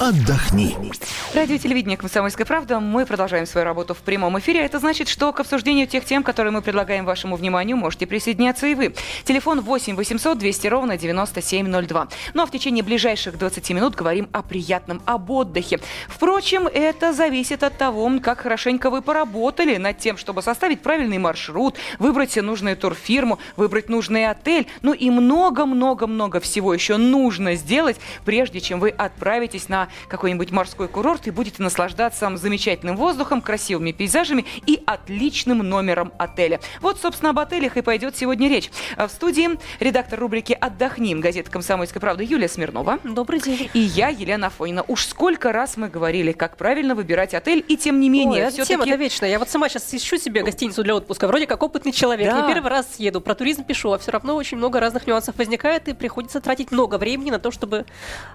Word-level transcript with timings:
отдохни. 0.00 0.76
Радио 1.34 1.58
телевидение 1.58 1.96
«Комсомольская 1.96 2.46
правда». 2.46 2.78
Мы 2.78 3.04
продолжаем 3.04 3.46
свою 3.46 3.64
работу 3.64 3.94
в 3.94 3.98
прямом 3.98 4.38
эфире. 4.38 4.60
Это 4.60 4.78
значит, 4.78 5.08
что 5.08 5.32
к 5.32 5.40
обсуждению 5.40 5.86
тех 5.88 6.04
тем, 6.04 6.22
которые 6.22 6.52
мы 6.52 6.62
предлагаем 6.62 7.04
вашему 7.04 7.36
вниманию, 7.36 7.76
можете 7.76 8.06
присоединяться 8.06 8.66
и 8.68 8.74
вы. 8.74 8.94
Телефон 9.24 9.60
8 9.60 9.96
800 9.96 10.38
200 10.38 10.66
ровно 10.68 10.96
9702. 10.96 12.08
Ну 12.34 12.42
а 12.42 12.46
в 12.46 12.50
течение 12.50 12.84
ближайших 12.84 13.38
20 13.38 13.70
минут 13.70 13.96
говорим 13.96 14.28
о 14.32 14.42
приятном, 14.42 15.02
об 15.04 15.30
отдыхе. 15.30 15.80
Впрочем, 16.08 16.68
это 16.68 17.12
зависит 17.12 17.64
от 17.64 17.76
того, 17.76 18.08
как 18.22 18.40
хорошенько 18.40 18.90
вы 18.90 19.02
поработали 19.02 19.76
над 19.76 19.98
тем, 19.98 20.16
чтобы 20.16 20.42
составить 20.42 20.80
правильный 20.80 21.18
маршрут, 21.18 21.76
выбрать 21.98 22.36
нужную 22.36 22.76
турфирму, 22.76 23.38
выбрать 23.56 23.88
нужный 23.88 24.26
отель. 24.26 24.66
Ну 24.82 24.92
и 24.92 25.10
много-много-много 25.10 26.38
всего 26.40 26.72
еще 26.72 26.96
нужно 26.96 27.56
сделать, 27.56 27.96
прежде 28.24 28.60
чем 28.60 28.78
вы 28.78 28.90
отправитесь 28.90 29.68
на 29.68 29.87
какой-нибудь 30.08 30.50
морской 30.50 30.88
курорт 30.88 31.26
и 31.26 31.30
будете 31.30 31.62
наслаждаться 31.62 32.28
замечательным 32.36 32.96
воздухом, 32.96 33.40
красивыми 33.40 33.92
пейзажами 33.92 34.44
и 34.66 34.82
отличным 34.86 35.58
номером 35.58 36.12
отеля. 36.18 36.60
Вот, 36.80 37.00
собственно, 37.00 37.30
об 37.30 37.38
отелях 37.38 37.76
и 37.76 37.82
пойдет 37.82 38.16
сегодня 38.16 38.48
речь. 38.48 38.70
В 38.96 39.08
студии 39.08 39.58
редактор 39.80 40.20
рубрики 40.20 40.56
«Отдохнем» 40.58 41.20
газеты 41.20 41.50
«Комсомольская 41.50 42.00
правда» 42.00 42.22
Юлия 42.22 42.48
Смирнова. 42.48 42.98
Добрый 43.04 43.40
день. 43.40 43.70
И 43.72 43.78
я, 43.78 44.08
Елена 44.08 44.48
Афонина. 44.48 44.84
Уж 44.86 45.06
сколько 45.06 45.52
раз 45.52 45.76
мы 45.76 45.88
говорили, 45.88 46.32
как 46.32 46.56
правильно 46.56 46.94
выбирать 46.94 47.34
отель, 47.34 47.64
и 47.66 47.76
тем 47.76 48.00
не 48.00 48.08
менее... 48.08 48.46
Ой, 48.46 48.50
все 48.50 48.64
тема-то 48.64 48.94
вечная. 48.96 49.30
Я 49.30 49.38
вот 49.38 49.48
сама 49.48 49.68
сейчас 49.68 49.92
ищу 49.94 50.16
себе 50.18 50.42
гостиницу 50.42 50.82
для 50.82 50.94
отпуска. 50.94 51.26
Вроде 51.26 51.46
как 51.46 51.62
опытный 51.62 51.92
человек. 51.92 52.30
Да. 52.30 52.40
Не 52.42 52.52
первый 52.52 52.68
раз 52.68 52.86
еду, 52.98 53.20
про 53.20 53.34
туризм 53.34 53.64
пишу, 53.64 53.92
а 53.92 53.98
все 53.98 54.10
равно 54.10 54.34
очень 54.34 54.56
много 54.56 54.80
разных 54.80 55.06
нюансов 55.06 55.36
возникает, 55.36 55.88
и 55.88 55.92
приходится 55.92 56.40
тратить 56.40 56.70
много 56.70 56.98
времени 56.98 57.30
на 57.30 57.38
то, 57.38 57.50
чтобы 57.50 57.86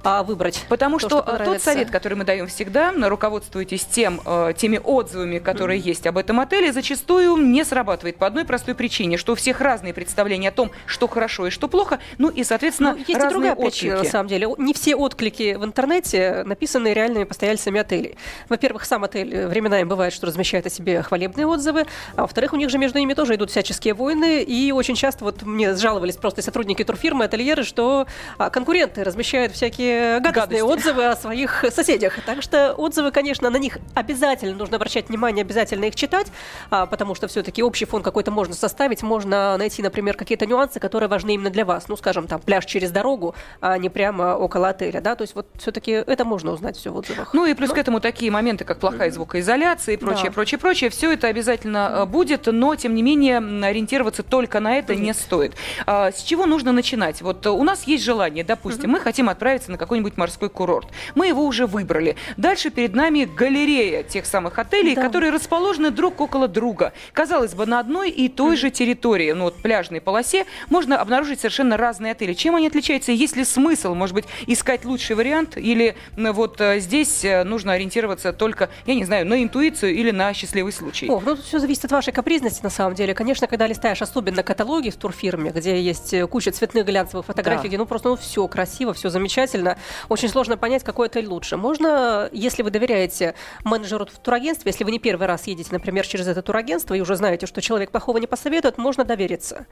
а, 0.03 0.23
выбрать. 0.23 0.65
Потому 0.69 0.99
то, 0.99 1.07
что, 1.07 1.21
что 1.21 1.31
тот 1.45 1.61
совет, 1.61 1.91
который 1.91 2.15
мы 2.15 2.23
даем 2.23 2.47
всегда, 2.47 2.91
руководствуйтесь 2.91 3.85
тем, 3.85 4.21
э, 4.25 4.53
теми 4.55 4.79
отзывами, 4.83 5.39
которые 5.39 5.79
mm. 5.79 5.83
есть 5.83 6.07
об 6.07 6.17
этом 6.17 6.39
отеле, 6.39 6.71
зачастую 6.71 7.37
не 7.37 7.63
срабатывает 7.63 8.17
по 8.17 8.27
одной 8.27 8.45
простой 8.45 8.75
причине, 8.75 9.17
что 9.17 9.33
у 9.33 9.35
всех 9.35 9.61
разные 9.61 9.93
представления 9.93 10.49
о 10.49 10.51
том, 10.51 10.71
что 10.85 11.07
хорошо 11.07 11.47
и 11.47 11.49
что 11.49 11.67
плохо, 11.67 11.99
ну 12.17 12.29
и, 12.29 12.43
соответственно, 12.43 12.93
ну, 12.93 12.97
есть 12.97 13.09
разные 13.09 13.27
и 13.27 13.29
другая 13.29 13.51
отклики. 13.53 13.71
причина, 13.71 13.97
на 13.97 14.05
самом 14.05 14.27
деле. 14.27 14.47
Не 14.57 14.73
все 14.73 14.95
отклики 14.95 15.55
в 15.55 15.65
интернете 15.65 16.43
написаны 16.45 16.93
реальными 16.93 17.23
постояльцами 17.23 17.79
отелей. 17.79 18.17
Во-первых, 18.49 18.85
сам 18.85 19.03
отель 19.03 19.47
временами 19.47 19.83
бывает, 19.83 20.13
что 20.13 20.27
размещает 20.27 20.65
о 20.65 20.69
себе 20.69 21.01
хвалебные 21.01 21.47
отзывы, 21.47 21.85
а 22.15 22.21
во-вторых, 22.21 22.53
у 22.53 22.55
них 22.55 22.69
же 22.69 22.77
между 22.77 22.99
ними 22.99 23.13
тоже 23.13 23.35
идут 23.35 23.49
всяческие 23.49 23.93
войны, 23.93 24.43
и 24.43 24.71
очень 24.71 24.95
часто 24.95 25.23
вот 25.23 25.43
мне 25.43 25.75
жаловались 25.75 26.17
просто 26.17 26.41
сотрудники 26.41 26.83
турфирмы, 26.83 27.25
ательеры, 27.25 27.63
что 27.63 28.07
а, 28.37 28.49
конкуренты 28.49 29.03
размещают 29.03 29.53
всякие 29.53 30.19
гадостные 30.19 30.61
Гадости. 30.61 30.87
отзывы 30.87 31.05
о 31.05 31.15
своих 31.15 31.32
соседях. 31.69 32.19
Так 32.25 32.41
что 32.41 32.73
отзывы, 32.73 33.11
конечно, 33.11 33.49
на 33.49 33.57
них 33.57 33.77
обязательно 33.93 34.55
нужно 34.55 34.77
обращать 34.77 35.09
внимание, 35.09 35.43
обязательно 35.43 35.85
их 35.85 35.95
читать, 35.95 36.27
а, 36.69 36.85
потому 36.85 37.15
что 37.15 37.27
все-таки 37.27 37.63
общий 37.63 37.85
фон 37.85 38.03
какой-то 38.03 38.31
можно 38.31 38.53
составить, 38.55 39.03
можно 39.03 39.57
найти, 39.57 39.81
например, 39.81 40.15
какие-то 40.15 40.45
нюансы, 40.45 40.79
которые 40.79 41.09
важны 41.09 41.35
именно 41.35 41.49
для 41.49 41.65
вас. 41.65 41.87
Ну, 41.87 41.97
скажем, 41.97 42.27
там, 42.27 42.41
пляж 42.41 42.65
через 42.65 42.91
дорогу, 42.91 43.35
а 43.61 43.77
не 43.77 43.89
прямо 43.89 44.35
около 44.35 44.69
отеля, 44.69 45.01
да, 45.01 45.15
то 45.15 45.23
есть 45.23 45.35
вот 45.35 45.47
все-таки 45.57 45.91
это 45.91 46.25
можно 46.25 46.51
узнать 46.51 46.77
все 46.77 46.91
в 46.91 46.97
отзывах. 46.97 47.33
Ну 47.33 47.45
и 47.45 47.53
плюс 47.53 47.69
но... 47.69 47.75
к 47.75 47.77
этому 47.77 47.99
такие 47.99 48.31
моменты, 48.31 48.65
как 48.65 48.79
плохая 48.79 49.11
звукоизоляция 49.11 49.95
и 49.95 49.97
прочее, 49.97 50.25
да. 50.25 50.31
прочее, 50.31 50.59
прочее, 50.59 50.89
все 50.89 51.11
это 51.13 51.27
обязательно 51.27 52.01
а, 52.01 52.05
будет, 52.05 52.47
но, 52.47 52.75
тем 52.75 52.95
не 52.95 53.03
менее, 53.03 53.37
ориентироваться 53.37 54.23
только 54.23 54.59
на 54.59 54.75
это 54.75 54.95
не 54.95 55.13
стоит. 55.13 55.53
А, 55.85 56.11
с 56.11 56.21
чего 56.21 56.45
нужно 56.45 56.71
начинать? 56.71 57.21
Вот 57.21 57.45
у 57.47 57.63
нас 57.63 57.83
есть 57.83 58.03
желание, 58.03 58.43
допустим, 58.43 58.91
мы 58.91 58.99
хотим 58.99 59.29
отправиться 59.29 59.71
на 59.71 59.77
какой-нибудь 59.77 60.17
морской 60.17 60.49
курорт. 60.49 60.87
Мы 61.15 61.22
его 61.23 61.45
уже 61.45 61.67
выбрали. 61.67 62.15
Дальше 62.37 62.69
перед 62.69 62.93
нами 62.93 63.25
галерея 63.25 64.03
тех 64.03 64.25
самых 64.25 64.59
отелей, 64.59 64.95
да. 64.95 65.03
которые 65.03 65.31
расположены 65.31 65.91
друг 65.91 66.21
около 66.21 66.47
друга. 66.47 66.93
Казалось 67.13 67.53
бы, 67.53 67.65
на 67.65 67.79
одной 67.79 68.09
и 68.09 68.29
той 68.29 68.55
же 68.57 68.69
территории, 68.69 69.31
ну 69.31 69.45
вот 69.45 69.61
пляжной 69.61 70.01
полосе, 70.01 70.45
можно 70.69 70.99
обнаружить 70.99 71.39
совершенно 71.39 71.77
разные 71.77 72.11
отели. 72.11 72.33
Чем 72.33 72.55
они 72.55 72.67
отличаются? 72.67 73.11
Есть 73.11 73.35
ли 73.35 73.45
смысл, 73.45 73.93
может 73.93 74.15
быть, 74.15 74.25
искать 74.47 74.85
лучший 74.85 75.15
вариант? 75.15 75.57
Или 75.57 75.95
вот 76.17 76.59
э, 76.61 76.79
здесь 76.79 77.23
э, 77.23 77.43
нужно 77.43 77.73
ориентироваться 77.73 78.33
только, 78.33 78.69
я 78.85 78.95
не 78.95 79.05
знаю, 79.05 79.25
на 79.25 79.41
интуицию 79.41 79.93
или 79.95 80.11
на 80.11 80.33
счастливый 80.33 80.71
случай? 80.71 81.09
О, 81.09 81.21
ну 81.23 81.35
все 81.35 81.59
зависит 81.59 81.85
от 81.85 81.91
вашей 81.91 82.13
капризности, 82.13 82.63
на 82.63 82.69
самом 82.69 82.95
деле. 82.95 83.13
Конечно, 83.13 83.47
когда 83.47 83.67
листаешь 83.67 84.01
особенно 84.01 84.43
каталоги 84.43 84.89
в 84.89 84.95
турфирме, 84.95 85.51
где 85.51 85.81
есть 85.81 86.13
э, 86.13 86.27
куча 86.27 86.51
цветных 86.51 86.85
глянцевых 86.85 87.25
фотографий, 87.25 87.63
да. 87.63 87.67
где 87.69 87.77
ну 87.77 87.85
просто 87.85 88.09
ну, 88.09 88.15
все 88.15 88.47
красиво, 88.47 88.93
все 88.93 89.09
замечательно, 89.09 89.77
очень 90.09 90.29
сложно 90.29 90.57
понять, 90.57 90.83
какой 90.83 91.07
отель 91.13 91.27
лучше. 91.27 91.57
Можно, 91.57 92.29
если 92.31 92.63
вы 92.63 92.71
доверяете 92.71 93.35
менеджеру 93.63 94.05
в 94.05 94.17
турагентстве, 94.19 94.71
если 94.71 94.83
вы 94.83 94.91
не 94.91 94.99
первый 94.99 95.27
раз 95.27 95.45
едете, 95.45 95.69
например, 95.71 96.07
через 96.07 96.27
это 96.27 96.41
турагентство 96.41 96.95
и 96.95 97.01
уже 97.01 97.15
знаете, 97.15 97.45
что 97.45 97.61
человек 97.61 97.91
плохого 97.91 98.17
не 98.17 98.25
посоветует, 98.27 98.77
можно 98.77 99.03
довериться. 99.03 99.67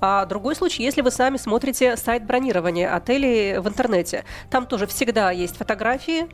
А 0.00 0.26
другой 0.26 0.54
случай, 0.54 0.82
если 0.82 1.00
вы 1.00 1.10
сами 1.10 1.38
смотрите 1.38 1.96
сайт 1.96 2.26
бронирования 2.26 2.94
отелей 2.94 3.58
в 3.58 3.68
интернете, 3.68 4.24
там 4.50 4.66
тоже 4.66 4.86
всегда 4.86 5.30
есть 5.30 5.56
фотографии, 5.56 6.28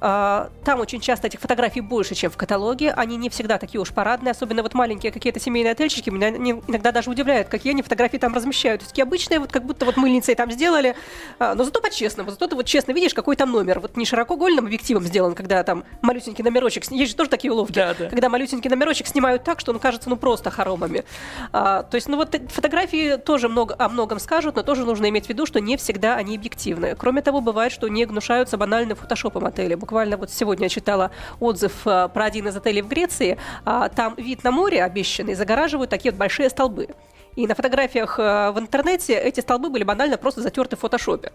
там 0.00 0.80
очень 0.80 1.00
часто 1.00 1.26
этих 1.26 1.40
фотографий 1.40 1.80
больше, 1.80 2.14
чем 2.14 2.30
в 2.30 2.36
каталоге. 2.36 2.92
Они 2.92 3.16
не 3.16 3.30
всегда 3.30 3.58
такие 3.58 3.80
уж 3.80 3.92
парадные, 3.92 4.32
особенно 4.32 4.62
вот 4.62 4.74
маленькие 4.74 5.12
какие-то 5.12 5.40
семейные 5.40 5.72
отельчики. 5.72 6.10
Меня 6.10 6.30
иногда 6.30 6.92
даже 6.92 7.10
удивляют, 7.10 7.48
какие 7.48 7.72
они 7.72 7.82
фотографии 7.82 8.18
там 8.18 8.34
размещают. 8.34 8.86
Такие 8.86 9.02
обычные, 9.02 9.40
вот 9.40 9.50
как 9.50 9.64
будто 9.64 9.84
вот 9.86 9.96
мыльницей 9.96 10.34
там 10.34 10.50
сделали. 10.52 10.94
А, 11.38 11.54
но 11.54 11.64
зато 11.64 11.80
по-честному. 11.80 12.30
Зато 12.30 12.46
ты 12.46 12.56
вот 12.56 12.66
честно 12.66 12.92
видишь, 12.92 13.14
какой 13.14 13.36
там 13.36 13.50
номер. 13.50 13.80
Вот 13.80 13.96
не 13.96 14.04
широкоугольным 14.04 14.66
объективом 14.66 15.04
сделан, 15.04 15.34
когда 15.34 15.62
там 15.62 15.84
малюсенький 16.02 16.44
номерочек. 16.44 16.90
Есть 16.90 17.12
же 17.12 17.16
тоже 17.16 17.30
такие 17.30 17.52
уловки. 17.52 17.74
Да, 17.74 17.94
да. 17.94 18.08
Когда 18.08 18.28
малюсенький 18.28 18.70
номерочек 18.70 19.06
снимают 19.06 19.44
так, 19.44 19.60
что 19.60 19.72
он 19.72 19.78
кажется 19.78 20.08
ну 20.08 20.16
просто 20.16 20.50
хоромами. 20.50 21.04
А, 21.52 21.82
то 21.82 21.96
есть, 21.96 22.08
ну 22.08 22.16
вот 22.16 22.36
фотографии 22.48 23.16
тоже 23.16 23.48
много, 23.48 23.74
о 23.78 23.88
многом 23.88 24.18
скажут, 24.18 24.56
но 24.56 24.62
тоже 24.62 24.84
нужно 24.84 25.08
иметь 25.08 25.26
в 25.26 25.28
виду, 25.28 25.46
что 25.46 25.60
не 25.60 25.76
всегда 25.76 26.16
они 26.16 26.36
объективны. 26.36 26.94
Кроме 26.96 27.22
того, 27.22 27.40
бывает, 27.40 27.72
что 27.72 27.88
не 27.88 28.04
гнушаются 28.04 28.56
банальным 28.56 28.96
фотошопом 28.96 29.46
отеля 29.46 29.76
буквально 29.88 30.18
вот 30.18 30.30
сегодня 30.30 30.68
читала 30.68 31.10
отзыв 31.40 31.86
э, 31.86 32.10
про 32.12 32.24
один 32.26 32.46
из 32.46 32.54
отелей 32.54 32.82
в 32.82 32.88
Греции. 32.88 33.38
А, 33.64 33.88
там 33.88 34.14
вид 34.18 34.44
на 34.44 34.50
море 34.50 34.84
обещанный 34.84 35.34
загораживают 35.34 35.88
такие 35.88 36.12
вот 36.12 36.18
большие 36.18 36.50
столбы. 36.50 36.88
И 37.36 37.46
на 37.46 37.54
фотографиях 37.54 38.18
э, 38.18 38.50
в 38.50 38.58
интернете 38.58 39.14
эти 39.18 39.40
столбы 39.40 39.70
были 39.70 39.84
банально 39.84 40.18
просто 40.18 40.42
затерты 40.42 40.76
в 40.76 40.80
фотошопе. 40.80 41.32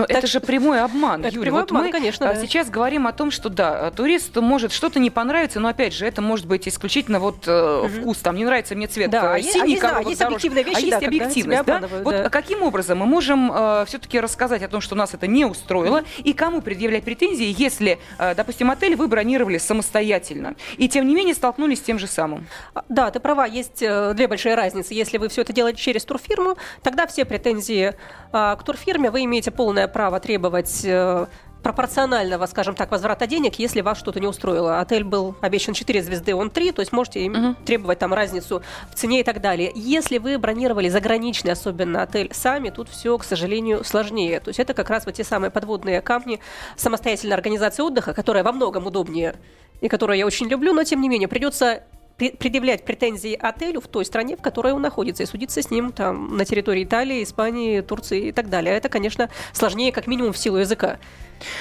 Но 0.00 0.06
так 0.06 0.18
это 0.18 0.26
же 0.26 0.40
прямой 0.40 0.80
обман, 0.80 1.20
это 1.20 1.34
Юрий. 1.34 1.46
Прямой 1.46 1.60
вот 1.62 1.70
обман, 1.70 1.84
мы 1.86 1.92
конечно, 1.92 2.30
а, 2.30 2.34
да. 2.34 2.40
сейчас 2.40 2.70
говорим 2.70 3.06
о 3.06 3.12
том, 3.12 3.30
что 3.30 3.48
да, 3.48 3.90
туристу 3.90 4.42
может 4.42 4.72
что-то 4.72 4.98
не 4.98 5.10
понравиться, 5.10 5.60
но 5.60 5.68
опять 5.68 5.92
же, 5.92 6.06
это 6.06 6.22
может 6.22 6.46
быть 6.46 6.66
исключительно 6.68 7.20
вот 7.20 7.46
э, 7.46 7.80
угу. 7.80 7.88
вкус. 7.88 8.18
Там 8.18 8.36
не 8.36 8.44
нравится 8.44 8.74
мне 8.74 8.86
цвет 8.86 9.10
да, 9.10 9.38
э, 9.38 9.42
синий, 9.42 9.78
а 9.78 10.02
да, 10.02 10.08
есть 10.08 10.22
объективные 10.22 10.64
вещи, 10.64 10.76
а 10.76 10.80
есть 10.80 11.00
да, 11.00 11.06
объективность. 11.06 11.64
Да? 11.64 11.82
Вот 12.02 12.14
да. 12.14 12.28
каким 12.28 12.62
образом 12.62 12.98
мы 12.98 13.06
можем 13.06 13.50
э, 13.52 13.84
все-таки 13.86 14.20
рассказать 14.20 14.62
о 14.62 14.68
том, 14.68 14.80
что 14.80 14.94
нас 14.94 15.14
это 15.14 15.26
не 15.26 15.44
устроило, 15.44 15.98
угу. 15.98 16.06
и 16.24 16.32
кому 16.32 16.62
предъявлять 16.62 17.04
претензии, 17.04 17.54
если, 17.56 17.98
э, 18.18 18.34
допустим, 18.34 18.70
отель 18.70 18.96
вы 18.96 19.08
бронировали 19.08 19.58
самостоятельно, 19.58 20.56
и 20.76 20.88
тем 20.88 21.06
не 21.06 21.14
менее 21.14 21.34
столкнулись 21.34 21.78
с 21.78 21.82
тем 21.82 21.98
же 21.98 22.06
самым? 22.06 22.46
А, 22.74 22.84
да, 22.88 23.10
ты 23.10 23.20
права, 23.20 23.46
есть 23.46 23.82
э, 23.82 24.12
две 24.14 24.28
большие 24.28 24.54
разницы. 24.54 24.94
Если 24.94 25.18
вы 25.18 25.28
все 25.28 25.42
это 25.42 25.52
делаете 25.52 25.80
через 25.80 26.04
турфирму, 26.04 26.56
тогда 26.82 27.06
все 27.06 27.24
претензии 27.24 27.94
э, 28.32 28.56
к 28.58 28.62
турфирме 28.64 29.10
вы 29.10 29.24
имеете 29.24 29.50
полное 29.50 29.88
право 29.92 30.20
требовать 30.20 30.84
э, 30.84 31.26
пропорционального, 31.62 32.46
скажем 32.46 32.74
так, 32.74 32.90
возврата 32.90 33.26
денег, 33.26 33.58
если 33.58 33.80
вас 33.80 33.98
что-то 33.98 34.20
не 34.20 34.26
устроило. 34.26 34.80
Отель 34.80 35.04
был 35.04 35.34
обещан 35.40 35.74
4 35.74 36.02
звезды, 36.02 36.34
он 36.34 36.50
3, 36.50 36.72
то 36.72 36.80
есть 36.80 36.92
можете 36.92 37.26
uh-huh. 37.26 37.54
требовать 37.64 37.98
там 37.98 38.14
разницу 38.14 38.62
в 38.90 38.94
цене 38.94 39.20
и 39.20 39.22
так 39.22 39.40
далее. 39.40 39.70
Если 39.74 40.18
вы 40.18 40.38
бронировали 40.38 40.88
заграничный, 40.88 41.52
особенно 41.52 42.02
отель 42.02 42.30
сами, 42.32 42.70
тут 42.70 42.88
все, 42.88 43.16
к 43.18 43.24
сожалению, 43.24 43.84
сложнее. 43.84 44.40
То 44.40 44.48
есть 44.48 44.60
это 44.60 44.74
как 44.74 44.90
раз 44.90 45.06
вот 45.06 45.14
те 45.14 45.24
самые 45.24 45.50
подводные 45.50 46.00
камни 46.00 46.40
самостоятельной 46.76 47.34
организации 47.34 47.82
отдыха, 47.82 48.14
которая 48.14 48.42
во 48.42 48.52
многом 48.52 48.86
удобнее 48.86 49.36
и 49.80 49.88
которую 49.88 50.18
я 50.18 50.26
очень 50.26 50.48
люблю, 50.48 50.72
но 50.72 50.84
тем 50.84 51.00
не 51.00 51.08
менее 51.08 51.28
придется 51.28 51.82
предъявлять 52.38 52.84
претензии 52.84 53.34
отелю 53.34 53.80
в 53.80 53.88
той 53.88 54.04
стране, 54.04 54.36
в 54.36 54.42
которой 54.42 54.72
он 54.72 54.82
находится, 54.82 55.22
и 55.22 55.26
судиться 55.26 55.62
с 55.62 55.70
ним 55.70 55.92
там 55.92 56.36
на 56.36 56.44
территории 56.44 56.84
Италии, 56.84 57.22
Испании, 57.22 57.80
Турции 57.80 58.28
и 58.28 58.32
так 58.32 58.48
далее. 58.48 58.76
Это, 58.76 58.88
конечно, 58.88 59.30
сложнее 59.52 59.92
как 59.92 60.06
минимум 60.06 60.32
в 60.32 60.38
силу 60.38 60.58
языка. 60.58 60.98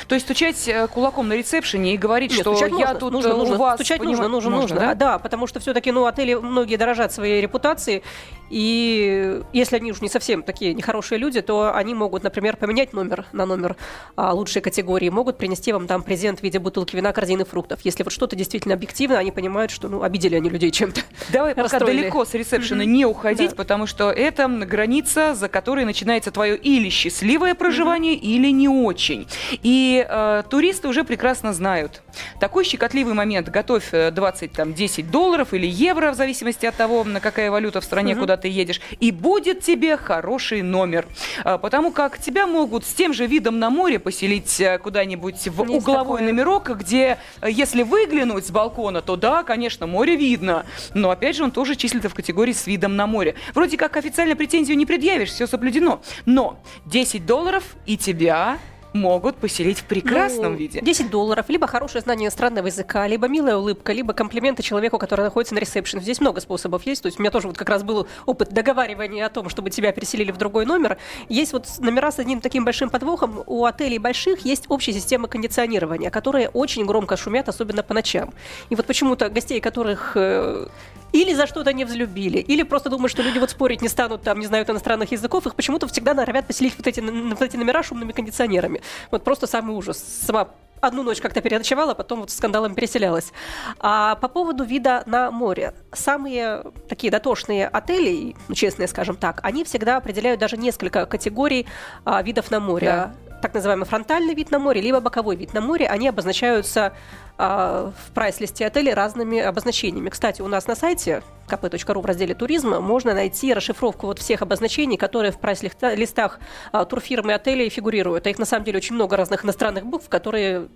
То 0.08 0.16
есть 0.16 0.26
стучать 0.26 0.68
э, 0.68 0.88
кулаком 0.88 1.28
на 1.28 1.34
ресепшене 1.34 1.94
и 1.94 1.98
говорить, 1.98 2.32
Нет, 2.32 2.42
что 2.42 2.54
я 2.54 2.68
можно, 2.68 2.96
тут 2.96 3.14
нужно, 3.14 3.30
э, 3.30 3.34
у 3.34 3.38
нужно, 3.38 3.58
вас... 3.58 3.76
Стучать 3.76 4.02
нужно, 4.02 4.28
нужно, 4.28 4.50
нужно. 4.50 4.80
Да? 4.80 4.96
да, 4.96 5.20
потому 5.20 5.48
что 5.48 5.60
все-таки 5.60 5.92
ну, 5.92 6.06
отели 6.06 6.34
многие 6.34 6.76
дорожат 6.76 7.14
своей 7.14 7.42
репутацией, 7.42 8.04
и 8.50 9.42
если 9.54 9.78
они 9.78 9.92
уж 9.92 10.02
не 10.02 10.10
совсем 10.10 10.44
такие 10.44 10.74
нехорошие 10.74 11.20
люди, 11.20 11.42
то 11.42 11.74
они 11.74 11.94
могут, 11.94 12.24
например, 12.24 12.58
поменять 12.58 12.94
номер 12.94 13.26
на 13.32 13.46
номер 13.46 13.76
а, 14.16 14.34
лучшей 14.34 14.62
категории, 14.62 15.10
могут 15.10 15.38
принести 15.38 15.72
вам 15.72 15.88
там 15.88 16.02
презент 16.02 16.40
в 16.40 16.44
виде 16.44 16.60
бутылки 16.60 16.96
вина, 16.96 17.14
корзины 17.14 17.46
фруктов. 17.46 17.82
Если 17.84 18.04
вот 18.04 18.12
что-то 18.12 18.36
действительно 18.36 18.74
объективно, 18.74 19.20
они 19.20 19.32
понимают, 19.32 19.72
что 19.72 19.88
ну, 19.88 20.02
обидели 20.02 20.36
они 20.36 20.49
людей 20.50 20.72
чем-то. 20.72 21.02
Давай 21.32 21.56
пока 21.56 21.80
далеко 21.80 22.26
с 22.26 22.34
ресепшена 22.34 22.84
mm-hmm. 22.84 22.88
не 22.88 23.06
уходить, 23.06 23.52
да. 23.52 23.56
потому 23.56 23.86
что 23.88 24.12
это 24.12 24.48
граница, 24.48 25.36
за 25.36 25.48
которой 25.48 25.86
начинается 25.86 26.32
твое 26.32 26.58
или 26.58 26.90
счастливое 26.90 27.56
проживание, 27.56 28.16
mm-hmm. 28.16 28.20
или 28.20 28.52
не 28.52 28.68
очень. 28.68 29.28
И 29.64 30.06
э, 30.08 30.44
туристы 30.50 30.88
уже 30.88 31.04
прекрасно 31.04 31.54
знают. 31.54 32.02
Такой 32.40 32.64
щекотливый 32.64 33.14
момент. 33.14 33.50
Готовь 33.50 33.92
20, 33.92 34.52
там, 34.52 34.74
10 34.74 35.12
долларов 35.12 35.54
или 35.54 35.68
евро, 35.68 36.12
в 36.12 36.16
зависимости 36.16 36.66
от 36.66 36.76
того, 36.76 37.04
на 37.04 37.20
какая 37.20 37.52
валюта 37.52 37.82
в 37.82 37.84
стране, 37.84 38.14
угу. 38.14 38.22
куда 38.22 38.38
ты 38.38 38.48
едешь. 38.48 38.82
И 39.00 39.12
будет 39.12 39.62
тебе 39.62 39.98
хороший 39.98 40.62
номер. 40.62 41.08
Потому 41.44 41.92
как 41.92 42.18
тебя 42.20 42.48
могут 42.48 42.86
с 42.86 42.94
тем 42.94 43.14
же 43.14 43.28
видом 43.28 43.60
на 43.60 43.70
море 43.70 44.00
поселить 44.00 44.62
куда-нибудь 44.82 45.48
в 45.48 45.62
Есть 45.62 45.88
угловой 45.88 46.20
такое. 46.20 46.22
номерок, 46.22 46.78
где, 46.78 47.18
если 47.46 47.84
выглянуть 47.84 48.46
с 48.46 48.52
балкона, 48.52 49.02
то 49.02 49.16
да, 49.16 49.44
конечно, 49.44 49.88
море 49.88 50.16
видно. 50.16 50.39
Но, 50.40 51.12
опять 51.12 51.36
же, 51.36 51.44
он 51.44 51.52
тоже 51.52 51.76
числится 51.76 52.10
в 52.10 52.14
категории 52.14 52.54
с 52.54 52.68
видом 52.68 52.96
на 52.96 53.08
море. 53.08 53.36
Вроде 53.54 53.78
как 53.78 53.98
официально 53.98 54.36
претензию 54.36 54.78
не 54.78 54.86
предъявишь, 54.86 55.30
все 55.30 55.48
соблюдено. 55.48 56.02
Но 56.26 56.62
10 56.86 57.26
долларов 57.26 57.64
и 57.86 57.98
тебя 57.98 58.58
могут 58.94 59.36
поселить 59.36 59.80
в 59.80 59.86
прекрасном 59.86 60.54
ну, 60.54 60.58
виде. 60.58 60.82
10 60.82 61.10
долларов, 61.10 61.46
либо 61.50 61.68
хорошее 61.68 62.02
знание 62.02 62.28
иностранного 62.28 62.68
языка, 62.68 63.08
либо 63.08 63.28
милая 63.28 63.58
улыбка, 63.58 63.94
либо 63.94 64.14
комплименты 64.14 64.64
человеку, 64.64 64.98
который 64.98 65.22
находится 65.22 65.54
на 65.56 65.60
ресепшн. 65.60 66.00
Здесь 66.00 66.20
много 66.20 66.42
способов 66.42 66.86
есть. 66.86 67.04
То 67.04 67.08
есть 67.08 67.20
у 67.20 67.22
меня 67.22 67.32
тоже 67.32 67.48
вот 67.48 67.58
как 67.58 67.70
раз 67.70 67.84
был 67.84 68.08
опыт 68.26 68.50
договаривания 68.50 69.26
о 69.26 69.30
том, 69.30 69.50
чтобы 69.50 69.70
тебя 69.70 69.92
переселили 69.92 70.32
в 70.32 70.38
другой 70.38 70.66
номер. 70.66 70.98
Есть 71.28 71.54
вот 71.54 71.68
номера 71.80 72.12
с 72.12 72.20
одним 72.20 72.42
таким 72.42 72.66
большим 72.66 72.90
подвохом. 72.90 73.44
У 73.46 73.66
отелей 73.66 73.98
больших 73.98 74.46
есть 74.46 74.66
общая 74.70 74.94
система 74.94 75.28
кондиционирования, 75.28 76.10
которые 76.10 76.50
очень 76.50 76.86
громко 76.86 77.18
шумят, 77.18 77.50
особенно 77.50 77.84
по 77.84 77.94
ночам. 77.94 78.34
И 78.70 78.76
вот 78.76 78.86
почему-то 78.86 79.30
гостей, 79.30 79.60
которых 79.60 80.14
э, 80.16 80.68
или 81.12 81.34
за 81.34 81.48
что-то 81.48 81.74
не 81.74 81.86
взлюбили, 81.86 82.40
или 82.40 82.64
просто 82.64 82.90
думают, 82.90 83.12
что 83.12 83.22
люди 83.22 83.40
вот 83.40 83.50
спорить 83.50 83.82
не 83.82 83.88
станут, 83.88 84.22
там, 84.24 84.40
не 84.40 84.46
знают 84.46 84.70
иностранных 84.70 85.12
языков, 85.12 85.46
их 85.48 85.56
почему-то 85.56 85.88
всегда 85.88 86.14
норовят 86.14 86.48
поселить 86.48 86.76
вот 86.78 86.88
эти, 86.88 87.00
вот 87.00 87.42
эти 87.42 87.58
номера 87.58 87.84
шумными 87.84 88.12
кондиционерами. 88.12 88.82
Вот 89.12 89.24
просто 89.24 89.48
самый 89.48 89.76
ужас. 89.76 89.98
Сама 89.98 90.50
одну 90.82 91.04
ночь 91.04 91.20
как-то 91.22 91.42
переночевала, 91.42 91.94
потом 91.94 92.22
вот 92.22 92.32
скандалом 92.32 92.76
переселялась. 92.76 93.32
А 93.80 94.16
по 94.16 94.28
поводу 94.28 94.64
вида 94.64 95.04
на 95.06 95.32
море. 95.32 95.74
Самые 95.92 96.64
такие 96.88 97.12
дотошные 97.12 97.68
отели, 97.68 98.36
ну, 98.48 98.56
честные, 98.56 98.88
скажем 98.88 99.16
так, 99.16 99.40
они 99.44 99.64
всегда 99.64 99.98
определяют 99.98 100.40
даже 100.40 100.58
несколько 100.58 101.06
категорий 101.06 101.68
а, 102.06 102.22
видов 102.22 102.52
на 102.52 102.60
море. 102.60 102.88
Да. 102.88 103.29
Так 103.42 103.54
называемый 103.54 103.86
фронтальный 103.86 104.34
вид 104.34 104.52
на 104.52 104.60
море, 104.60 104.82
либо 104.82 105.00
боковой 105.00 105.36
вид 105.36 105.54
на 105.54 105.62
море. 105.62 105.88
Они 105.88 106.08
обозначаются 106.08 106.94
а, 107.38 107.94
в 108.06 108.12
прайс-листе 108.12 108.66
отелей 108.66 108.94
разными 108.94 109.40
обозначениями. 109.40 110.10
Кстати, 110.10 110.42
у 110.42 110.48
нас 110.48 110.68
на 110.68 110.76
сайте 110.76 111.24
kp.ru 111.48 112.02
в 112.02 112.06
разделе 112.06 112.36
«Туризм» 112.36 112.76
можно 112.82 113.14
найти 113.14 113.54
расшифровку 113.54 114.08
вот 114.08 114.20
всех 114.20 114.42
обозначений, 114.42 114.98
которые 114.98 115.32
в 115.32 115.40
прайс-листах 115.40 116.40
а, 116.72 116.84
турфирмы 116.84 117.34
отелей 117.34 117.70
фигурируют. 117.70 118.28
А 118.28 118.30
их 118.30 118.40
на 118.40 118.46
самом 118.46 118.66
деле 118.66 118.78
очень 118.78 118.96
много 118.96 119.16
разных 119.16 119.46
иностранных 119.46 119.86
букв, 119.86 120.10
которые 120.10 120.68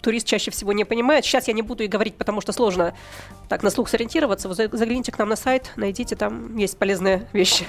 турист 0.00 0.26
чаще 0.26 0.50
всего 0.50 0.72
не 0.72 0.84
понимает. 0.84 1.24
Сейчас 1.24 1.48
я 1.48 1.54
не 1.54 1.62
буду 1.62 1.84
и 1.84 1.86
говорить, 1.86 2.16
потому 2.16 2.40
что 2.40 2.52
сложно 2.52 2.94
так 3.48 3.62
на 3.62 3.70
слух 3.70 3.88
сориентироваться. 3.88 4.48
Вы 4.48 4.54
загляните 4.54 5.12
к 5.12 5.18
нам 5.18 5.28
на 5.28 5.36
сайт, 5.36 5.72
найдите, 5.76 6.16
там 6.16 6.56
есть 6.56 6.78
полезные 6.78 7.28
вещи. 7.32 7.66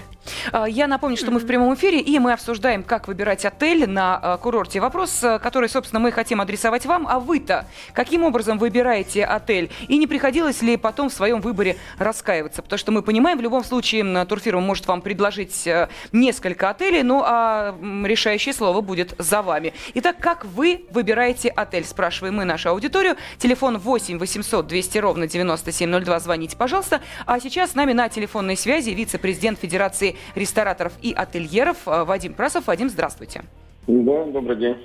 А, 0.51 0.67
я 0.67 0.87
напомню, 0.87 1.17
что 1.17 1.31
мы 1.31 1.39
в 1.39 1.47
прямом 1.47 1.73
эфире, 1.73 1.99
и 1.99 2.19
мы 2.19 2.33
обсуждаем, 2.33 2.83
как 2.83 3.07
выбирать 3.07 3.45
отель 3.45 3.89
на 3.89 4.17
а, 4.17 4.37
курорте. 4.37 4.79
Вопрос, 4.79 5.23
а, 5.23 5.39
который, 5.39 5.69
собственно, 5.69 5.99
мы 5.99 6.11
хотим 6.11 6.41
адресовать 6.41 6.85
вам. 6.85 7.07
А 7.07 7.19
вы-то 7.19 7.65
каким 7.93 8.23
образом 8.23 8.57
выбираете 8.57 9.25
отель? 9.25 9.71
И 9.87 9.97
не 9.97 10.07
приходилось 10.07 10.61
ли 10.61 10.77
потом 10.77 11.09
в 11.09 11.13
своем 11.13 11.41
выборе 11.41 11.77
раскаиваться? 11.97 12.61
Потому 12.61 12.77
что 12.77 12.91
мы 12.91 13.01
понимаем, 13.01 13.37
в 13.37 13.41
любом 13.41 13.63
случае 13.63 14.25
турфирма 14.25 14.61
может 14.61 14.87
вам 14.87 15.01
предложить 15.01 15.67
несколько 16.11 16.69
отелей, 16.69 17.03
ну 17.03 17.23
а 17.25 17.75
решающее 18.03 18.53
слово 18.53 18.81
будет 18.81 19.15
за 19.17 19.41
вами. 19.41 19.73
Итак, 19.95 20.17
как 20.19 20.45
вы 20.45 20.85
выбираете 20.91 21.49
отель? 21.49 21.85
Спрашиваем 22.11 22.35
мы 22.35 22.43
нашу 22.43 22.71
аудиторию. 22.71 23.15
Телефон 23.37 23.77
8 23.77 24.19
800 24.19 24.67
200 24.67 24.97
ровно 24.97 25.27
9702. 25.27 26.19
Звоните, 26.19 26.57
пожалуйста. 26.57 26.99
А 27.25 27.39
сейчас 27.39 27.71
с 27.71 27.75
нами 27.75 27.93
на 27.93 28.09
телефонной 28.09 28.57
связи 28.57 28.89
вице-президент 28.89 29.57
Федерации 29.57 30.17
рестораторов 30.35 30.91
и 31.01 31.13
ательеров 31.13 31.77
э, 31.87 32.03
Вадим 32.03 32.33
Прасов. 32.33 32.67
Вадим, 32.67 32.89
здравствуйте. 32.89 33.43
Да, 33.87 34.25
добрый 34.25 34.57
день. 34.57 34.75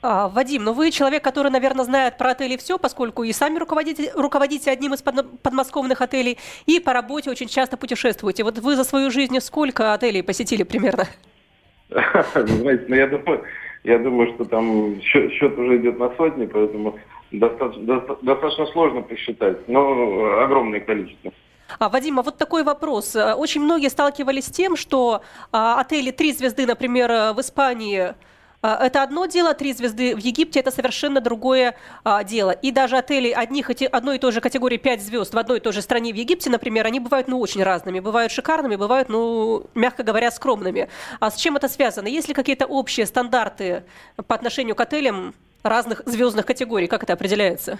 А, 0.00 0.28
Вадим, 0.30 0.64
ну 0.64 0.72
вы 0.72 0.90
человек, 0.90 1.22
который, 1.22 1.52
наверное, 1.52 1.84
знает 1.84 2.16
про 2.16 2.30
отели 2.30 2.56
все, 2.56 2.78
поскольку 2.78 3.22
и 3.22 3.34
сами 3.34 3.58
руководите, 3.58 4.10
руководите 4.14 4.70
одним 4.70 4.94
из 4.94 5.02
подмосковных 5.02 6.00
отелей, 6.00 6.38
и 6.64 6.80
по 6.80 6.94
работе 6.94 7.30
очень 7.30 7.48
часто 7.48 7.76
путешествуете. 7.76 8.44
Вот 8.44 8.58
вы 8.60 8.76
за 8.76 8.84
свою 8.84 9.10
жизнь 9.10 9.38
сколько 9.40 9.92
отелей 9.92 10.22
посетили 10.22 10.62
примерно? 10.62 11.06
Знаете, 11.90 12.86
ну 12.88 12.96
я 12.96 13.08
думаю, 13.08 13.44
я 13.84 13.98
думаю, 13.98 14.32
что 14.34 14.44
там 14.44 15.00
счет, 15.00 15.32
счет 15.32 15.58
уже 15.58 15.78
идет 15.78 15.98
на 15.98 16.14
сотни, 16.16 16.46
поэтому 16.46 16.98
достаточно, 17.32 18.16
достаточно 18.22 18.66
сложно 18.66 19.02
посчитать, 19.02 19.68
но 19.68 20.42
огромное 20.42 20.80
количество. 20.80 21.32
А, 21.78 21.88
Вадим, 21.88 22.18
а 22.18 22.22
вот 22.22 22.36
такой 22.36 22.64
вопрос. 22.64 23.14
Э, 23.14 23.34
очень 23.34 23.62
многие 23.62 23.88
сталкивались 23.88 24.46
с 24.46 24.50
тем, 24.50 24.76
что 24.76 25.22
а, 25.52 25.80
отели 25.80 26.10
три 26.10 26.32
звезды, 26.32 26.66
например, 26.66 27.10
э, 27.10 27.32
в 27.32 27.40
Испании, 27.40 28.14
это 28.62 29.02
одно 29.02 29.26
дело, 29.26 29.54
три 29.54 29.72
звезды 29.72 30.14
в 30.14 30.18
Египте 30.18 30.60
это 30.60 30.70
совершенно 30.70 31.20
другое 31.20 31.76
а, 32.04 32.22
дело. 32.24 32.50
И 32.50 32.70
даже 32.72 32.96
отели 32.96 33.30
одних, 33.30 33.70
одной 33.90 34.16
и 34.16 34.18
той 34.18 34.32
же 34.32 34.40
категории 34.40 34.76
пять 34.76 35.02
звезд 35.02 35.32
в 35.32 35.38
одной 35.38 35.58
и 35.58 35.60
той 35.60 35.72
же 35.72 35.80
стране 35.80 36.12
в 36.12 36.16
Египте, 36.16 36.50
например, 36.50 36.86
они 36.86 37.00
бывают 37.00 37.28
ну, 37.28 37.40
очень 37.40 37.62
разными. 37.62 38.00
Бывают 38.00 38.32
шикарными, 38.32 38.76
бывают, 38.76 39.08
ну, 39.08 39.64
мягко 39.74 40.02
говоря, 40.02 40.30
скромными. 40.30 40.88
А 41.20 41.30
с 41.30 41.36
чем 41.36 41.56
это 41.56 41.68
связано? 41.68 42.06
Есть 42.06 42.28
ли 42.28 42.34
какие-то 42.34 42.66
общие 42.66 43.06
стандарты 43.06 43.84
по 44.26 44.34
отношению 44.34 44.74
к 44.74 44.80
отелям 44.80 45.34
разных 45.62 46.02
звездных 46.04 46.44
категорий? 46.44 46.86
Как 46.86 47.02
это 47.02 47.14
определяется? 47.14 47.78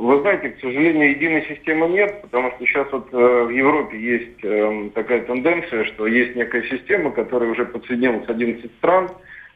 Вы 0.00 0.20
знаете, 0.20 0.50
к 0.50 0.60
сожалению, 0.60 1.10
единой 1.10 1.46
системы 1.46 1.88
нет, 1.88 2.22
потому 2.22 2.50
что 2.52 2.64
сейчас 2.64 2.90
вот 2.90 3.08
э, 3.12 3.16
в 3.16 3.50
Европе 3.50 4.00
есть 4.00 4.42
э, 4.42 4.90
такая 4.94 5.20
тенденция, 5.26 5.84
что 5.84 6.06
есть 6.06 6.36
некая 6.36 6.62
система, 6.70 7.10
которая 7.10 7.50
уже 7.50 7.66
подсоединилась 7.66 8.26
11 8.26 8.70
стран, 8.78 9.10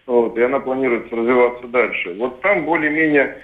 вот, 0.06 0.36
и 0.36 0.42
она 0.42 0.60
планируется 0.60 1.14
развиваться 1.14 1.66
дальше. 1.68 2.14
Вот 2.18 2.40
там 2.40 2.64
более-менее 2.64 3.38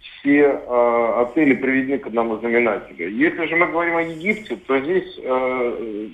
все 0.00 0.40
э, 0.40 1.12
отели 1.22 1.54
приведены 1.54 1.98
к 1.98 2.06
одному 2.06 2.36
знаменателю. 2.38 3.10
Если 3.10 3.46
же 3.46 3.56
мы 3.56 3.66
говорим 3.66 3.96
о 3.96 4.02
Египте, 4.02 4.56
то 4.56 4.78
здесь 4.78 5.18
э, 5.22 6.08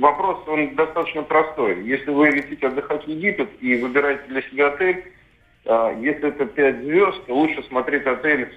вопрос 0.00 0.38
он 0.48 0.74
достаточно 0.74 1.22
простой. 1.22 1.84
Если 1.84 2.10
вы 2.10 2.30
летите 2.30 2.66
отдыхать 2.66 3.04
в 3.04 3.08
Египет 3.08 3.50
и 3.60 3.76
выбираете 3.76 4.22
для 4.28 4.42
себя 4.42 4.68
отель, 4.68 5.04
э, 5.64 5.96
если 6.00 6.28
это 6.28 6.46
5 6.46 6.82
звезд, 6.82 7.26
то 7.26 7.34
лучше 7.34 7.62
смотреть 7.64 8.06
отель 8.06 8.48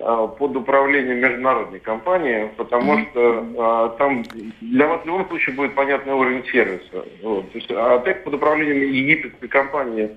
а, 0.00 0.26
под 0.26 0.56
управлением 0.56 1.18
международной 1.18 1.78
компании, 1.78 2.50
потому 2.56 2.94
mm-hmm. 2.94 3.10
что 3.10 3.46
а, 3.58 3.88
там 3.98 4.24
для 4.62 4.86
вас 4.86 5.02
в 5.02 5.06
любом 5.06 5.28
случае 5.28 5.54
будет 5.54 5.74
понятный 5.74 6.14
уровень 6.14 6.44
сервиса. 6.46 7.04
Вот. 7.22 7.52
То 7.52 7.58
есть 7.58 7.70
АТЭК 7.70 8.24
под 8.24 8.34
управлением 8.34 8.90
египетской 8.90 9.48
компании 9.48 10.16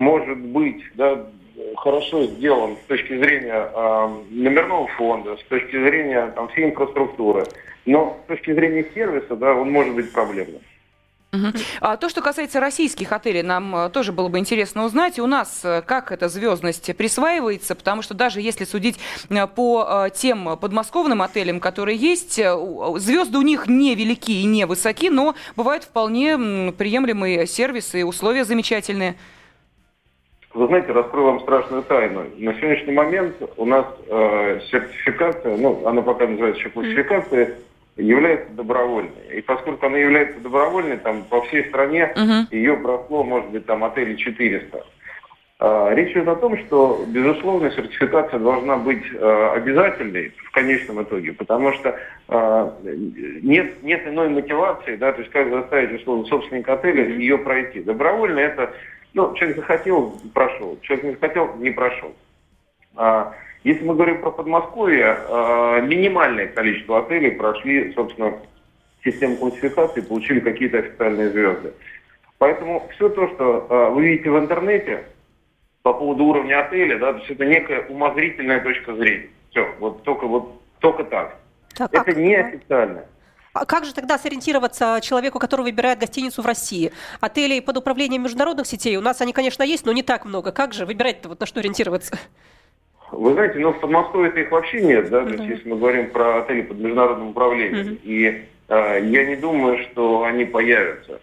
может 0.00 0.38
быть 0.38 0.82
да, 0.96 1.26
хорошо 1.76 2.24
сделан 2.24 2.76
с 2.82 2.86
точки 2.88 3.16
зрения 3.16 3.70
а, 3.74 4.08
номерного 4.30 4.88
фонда, 4.88 5.36
с 5.36 5.44
точки 5.44 5.76
зрения 5.76 6.32
там, 6.34 6.48
всей 6.48 6.64
инфраструктуры, 6.64 7.44
но 7.86 8.18
с 8.24 8.28
точки 8.28 8.52
зрения 8.52 8.86
сервиса 8.92 9.36
да, 9.36 9.54
он 9.54 9.70
может 9.70 9.94
быть 9.94 10.10
проблемным. 10.10 10.62
А 11.80 11.96
то, 11.96 12.08
что 12.08 12.22
касается 12.22 12.58
российских 12.58 13.12
отелей, 13.12 13.42
нам 13.42 13.76
э, 13.76 13.90
тоже 13.90 14.10
было 14.10 14.26
бы 14.26 14.40
интересно 14.40 14.84
узнать. 14.84 15.20
У 15.20 15.26
нас 15.28 15.60
э, 15.62 15.80
как 15.82 16.10
эта 16.10 16.28
звездность 16.28 16.96
присваивается, 16.96 17.76
потому 17.76 18.02
что 18.02 18.14
даже 18.14 18.40
если 18.40 18.64
судить 18.64 18.98
э, 19.28 19.46
по 19.46 20.08
тем 20.12 20.58
подмосковным 20.58 21.22
отелям, 21.22 21.60
которые 21.60 21.96
есть, 21.96 22.34
звезды 22.34 23.38
у 23.38 23.42
них 23.42 23.68
не 23.68 23.94
велики 23.94 24.40
и 24.40 24.44
не 24.44 24.66
высоки, 24.66 25.08
но 25.08 25.36
бывают 25.54 25.84
вполне 25.84 26.72
приемлемые 26.72 27.46
сервисы 27.46 28.00
и 28.00 28.02
условия 28.02 28.44
замечательные. 28.44 29.14
Вы 30.52 30.66
знаете, 30.66 30.92
раскрою 30.92 31.26
вам 31.26 31.40
страшную 31.40 31.82
тайну. 31.84 32.24
На 32.38 32.54
сегодняшний 32.54 32.92
момент 32.92 33.36
у 33.56 33.64
нас 33.64 33.86
э, 34.08 34.60
сертификация, 34.70 35.56
ну, 35.56 35.86
она 35.86 36.02
пока 36.02 36.26
называется 36.26 36.60
еще 36.60 36.70
классификация, 36.70 37.54
является 37.96 38.50
добровольной. 38.54 39.12
И 39.36 39.40
поскольку 39.42 39.86
она 39.86 39.98
является 39.98 40.40
добровольной, 40.40 40.96
там 40.96 41.22
по 41.24 41.42
всей 41.42 41.68
стране 41.68 42.12
uh-huh. 42.16 42.46
ее 42.50 42.76
прошло, 42.76 43.22
может 43.22 43.50
быть, 43.50 43.66
там 43.66 43.84
отелей 43.84 44.16
400. 44.16 44.84
А, 45.62 45.92
речь 45.94 46.12
идет 46.12 46.26
о 46.26 46.36
том, 46.36 46.56
что, 46.58 47.04
безусловно, 47.06 47.70
сертификация 47.70 48.40
должна 48.40 48.76
быть 48.78 49.04
а, 49.14 49.52
обязательной 49.52 50.32
в 50.36 50.50
конечном 50.52 51.02
итоге, 51.02 51.34
потому 51.34 51.74
что 51.74 51.98
а, 52.28 52.74
нет, 52.82 53.82
нет 53.82 54.06
иной 54.06 54.30
мотивации, 54.30 54.96
да, 54.96 55.12
то 55.12 55.20
есть 55.20 55.30
как 55.30 55.50
заставить, 55.50 56.00
условно, 56.00 56.24
собственника 56.24 56.72
отеля 56.72 57.06
ее 57.06 57.36
пройти. 57.36 57.82
Добровольно 57.82 58.38
это, 58.38 58.72
ну, 59.14 59.34
человек 59.34 59.56
захотел, 59.58 60.18
прошел, 60.32 60.78
человек 60.82 61.04
не 61.04 61.10
захотел, 61.12 61.54
не 61.56 61.70
прошел. 61.70 62.12
А, 62.96 63.34
если 63.64 63.84
мы 63.84 63.94
говорим 63.94 64.20
про 64.20 64.30
Подмосковье, 64.30 65.18
э, 65.18 65.82
минимальное 65.86 66.46
количество 66.46 67.00
отелей 67.00 67.32
прошли, 67.32 67.92
собственно, 67.92 68.34
систему 69.04 69.36
классификации, 69.36 70.00
получили 70.00 70.40
какие-то 70.40 70.78
официальные 70.78 71.30
звезды. 71.30 71.72
Поэтому 72.38 72.88
все 72.94 73.10
то, 73.10 73.28
что 73.28 73.66
э, 73.68 73.90
вы 73.90 74.04
видите 74.04 74.30
в 74.30 74.38
интернете, 74.38 75.04
по 75.82 75.92
поводу 75.92 76.24
уровня 76.24 76.60
отеля, 76.60 76.98
да, 76.98 77.12
то 77.12 77.18
есть 77.18 77.30
это 77.30 77.44
некая 77.44 77.86
умозрительная 77.88 78.60
точка 78.60 78.94
зрения. 78.94 79.28
Все, 79.50 79.68
вот 79.78 80.02
только 80.04 80.26
вот 80.26 80.60
только 80.78 81.04
так. 81.04 81.36
так 81.76 82.08
это 82.08 82.18
не 82.18 82.34
официально. 82.34 83.04
А 83.52 83.66
как 83.66 83.84
же 83.84 83.92
тогда 83.92 84.16
сориентироваться 84.16 85.00
человеку, 85.02 85.38
который 85.40 85.62
выбирает 85.62 85.98
гостиницу 85.98 86.42
в 86.42 86.46
России? 86.46 86.92
Отелей 87.20 87.60
под 87.60 87.78
управлением 87.78 88.22
международных 88.22 88.66
сетей 88.66 88.96
у 88.96 89.00
нас 89.00 89.20
они, 89.20 89.32
конечно, 89.32 89.64
есть, 89.64 89.84
но 89.84 89.92
не 89.92 90.02
так 90.02 90.24
много. 90.24 90.52
Как 90.52 90.72
же 90.72 90.86
выбирать-то, 90.86 91.28
вот 91.28 91.40
на 91.40 91.46
что 91.46 91.58
ориентироваться? 91.58 92.16
Вы 93.10 93.32
знаете, 93.32 93.58
ну 93.58 93.72
в 93.72 93.80
Подмосковье 93.80 94.30
их 94.40 94.52
вообще 94.52 94.82
нет, 94.82 95.10
да, 95.10 95.24
то 95.24 95.30
есть 95.30 95.42
если 95.42 95.68
мы 95.68 95.76
говорим 95.76 96.10
про 96.10 96.42
отели 96.42 96.62
под 96.62 96.78
международным 96.78 97.30
управлением. 97.30 97.98
И 98.04 98.44
э, 98.68 99.00
я 99.04 99.24
не 99.24 99.34
думаю, 99.34 99.78
что 99.90 100.22
они 100.22 100.44
появятся. 100.44 101.20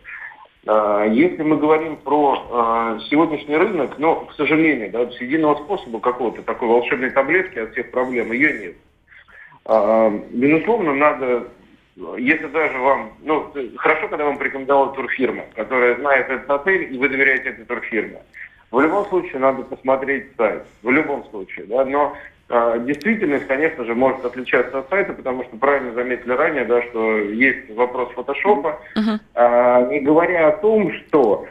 Э, 0.66 1.08
если 1.10 1.44
мы 1.44 1.56
говорим 1.56 1.96
про 1.96 2.98
э, 2.98 3.00
сегодняшний 3.10 3.56
рынок, 3.56 3.98
но, 4.00 4.26
к 4.26 4.34
сожалению, 4.34 4.92
да, 4.92 5.04
единого 5.22 5.64
способа 5.64 6.02
какого-то 6.02 6.42
такой 6.42 6.68
волшебной 6.68 7.12
таблетки 7.12 7.60
от 7.60 7.72
всех 7.72 7.90
проблем 7.92 8.34
ее 8.34 8.60
нет. 8.60 8.76
Э, 9.64 10.12
безусловно, 10.30 10.94
надо 10.94 11.48
если 12.18 12.48
даже 12.48 12.78
вам, 12.78 13.12
ну, 13.24 13.52
хорошо, 13.78 14.08
когда 14.08 14.26
вам 14.26 14.38
порекомендовала 14.38 14.94
турфирма, 14.94 15.46
которая 15.56 15.96
знает 15.96 16.30
этот 16.30 16.50
отель, 16.50 16.94
и 16.94 16.98
вы 16.98 17.10
доверяете 17.10 17.50
этой 17.50 17.66
турфирме. 17.66 18.22
В 18.70 18.80
любом 18.80 19.06
случае 19.06 19.40
надо 19.40 19.64
посмотреть 19.64 20.28
сайт, 20.38 20.64
в 20.84 20.92
любом 20.92 21.26
случае, 21.30 21.66
да, 21.68 21.86
но 21.86 22.16
э, 22.50 22.84
действительность, 22.86 23.48
конечно 23.48 23.86
же, 23.86 23.96
может 23.96 24.26
отличаться 24.26 24.80
от 24.80 24.90
сайта, 24.90 25.14
потому 25.14 25.44
что 25.46 25.56
правильно 25.58 25.94
заметили 25.94 26.34
ранее, 26.34 26.66
да, 26.66 26.82
что 26.84 27.18
есть 27.18 27.74
вопрос 27.76 28.10
фотошопа, 28.12 28.80
uh-huh. 28.96 29.20
э, 29.36 29.90
не 29.92 30.02
говоря 30.02 30.50
о 30.50 30.58
том, 30.58 30.92
что 30.94 31.48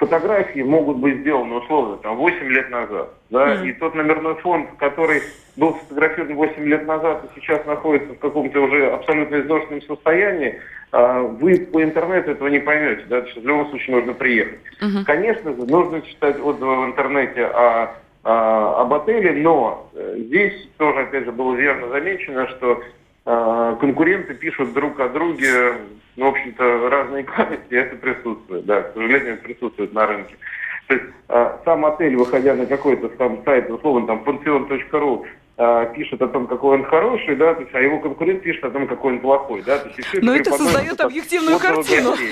фотографии 0.00 0.62
могут 0.62 0.96
быть 0.96 1.18
сделаны 1.18 1.56
условно 1.56 1.98
там 1.98 2.16
8 2.16 2.48
лет 2.48 2.70
назад, 2.70 3.10
да, 3.28 3.54
mm. 3.54 3.68
и 3.68 3.72
тот 3.74 3.94
номерной 3.94 4.34
фонд, 4.36 4.70
который 4.78 5.20
был 5.56 5.74
сфотографирован 5.74 6.36
8 6.36 6.64
лет 6.64 6.86
назад 6.86 7.24
и 7.24 7.40
сейчас 7.40 7.64
находится 7.66 8.14
в 8.14 8.18
каком-то 8.18 8.60
уже 8.60 8.90
абсолютно 8.90 9.40
изношенном 9.40 9.82
состоянии, 9.82 10.58
а, 10.90 11.20
вы 11.20 11.68
по 11.70 11.82
интернету 11.82 12.30
этого 12.30 12.48
не 12.48 12.60
поймете, 12.60 13.04
да, 13.08 13.20
в 13.20 13.44
любом 13.44 13.68
случае 13.68 13.96
нужно 13.96 14.14
приехать. 14.14 14.60
Uh-huh. 14.80 15.04
Конечно 15.04 15.52
же, 15.52 15.66
нужно 15.66 16.00
читать 16.00 16.40
отзывы 16.40 16.82
в 16.82 16.86
интернете 16.86 17.44
о, 17.44 17.94
о, 18.24 18.80
об 18.80 18.94
отеле, 18.94 19.32
но 19.32 19.90
э, 19.94 20.14
здесь 20.16 20.68
тоже, 20.78 21.00
опять 21.00 21.26
же, 21.26 21.32
было 21.32 21.54
верно 21.54 21.88
замечено, 21.88 22.48
что 22.48 22.82
конкуренты 23.80 24.34
пишут 24.34 24.72
друг 24.72 25.00
о 25.00 25.08
друге 25.08 25.74
ну, 26.16 26.26
в 26.26 26.28
общем-то, 26.30 26.90
разные 26.90 27.22
гадости, 27.22 27.74
это 27.74 27.96
присутствует, 27.96 28.64
да, 28.66 28.82
к 28.82 28.92
сожалению, 28.92 29.38
присутствует 29.38 29.92
на 29.92 30.06
рынке. 30.06 30.36
То 30.86 30.94
есть 30.94 31.06
э, 31.28 31.56
сам 31.64 31.86
отель, 31.86 32.16
выходя 32.16 32.54
на 32.54 32.66
какой-то 32.66 33.08
там 33.10 33.42
сайт, 33.44 33.70
условно, 33.70 34.06
там, 34.06 34.24
э, 34.24 35.24
пишет 35.94 36.22
о 36.22 36.28
том, 36.28 36.46
какой 36.46 36.78
он 36.78 36.84
хороший, 36.84 37.36
да, 37.36 37.54
то 37.54 37.60
есть, 37.60 37.74
а 37.74 37.80
его 37.80 38.00
конкурент 38.00 38.42
пишет 38.42 38.64
о 38.64 38.70
том, 38.70 38.86
какой 38.86 39.14
он 39.14 39.20
плохой, 39.20 39.62
да, 39.62 39.78
то 39.78 39.88
есть, 39.88 40.08
все 40.08 40.20
Но 40.20 40.34
это 40.34 40.52
создает 40.52 41.00
объективную 41.00 41.58
картину. 41.58 42.14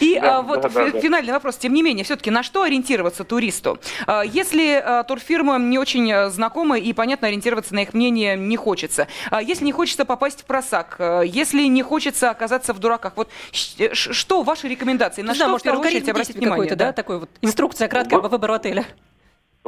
И 0.00 0.18
да, 0.20 0.38
а, 0.38 0.42
вот 0.42 0.62
да, 0.62 0.68
да, 0.68 1.00
финальный 1.00 1.32
вопрос. 1.32 1.56
Тем 1.56 1.72
не 1.74 1.82
менее, 1.82 2.04
все-таки 2.04 2.30
на 2.30 2.42
что 2.42 2.62
ориентироваться 2.62 3.24
туристу? 3.24 3.78
А, 4.06 4.22
если 4.22 4.74
а, 4.74 5.02
турфирма 5.02 5.58
не 5.58 5.78
очень 5.78 6.10
а, 6.12 6.30
знакома 6.30 6.78
и, 6.78 6.92
понятно, 6.92 7.28
ориентироваться 7.28 7.74
на 7.74 7.80
их 7.80 7.94
мнение 7.94 8.36
не 8.36 8.56
хочется. 8.56 9.08
А, 9.30 9.42
если 9.42 9.64
не 9.64 9.72
хочется 9.72 10.04
попасть 10.04 10.42
в 10.42 10.44
просак, 10.44 10.96
а, 10.98 11.22
если 11.22 11.62
не 11.64 11.82
хочется 11.82 12.30
оказаться 12.30 12.72
в 12.72 12.78
дураках, 12.78 13.14
вот 13.16 13.30
что 13.50 14.42
ваши 14.42 14.68
рекомендации? 14.68 15.22
На 15.22 15.28
да, 15.28 15.34
что, 15.34 15.48
может, 15.48 15.62
в 15.62 15.64
первую 15.64 15.86
очередь, 15.86 16.08
обратить 16.08 16.36
внимание? 16.36 16.70
Да? 16.70 16.86
да, 16.86 16.92
такой 16.92 17.18
вот 17.18 17.30
инструкция 17.40 17.88
краткая 17.88 18.20
по 18.20 18.28
выбору 18.28 18.54
отеля. 18.54 18.84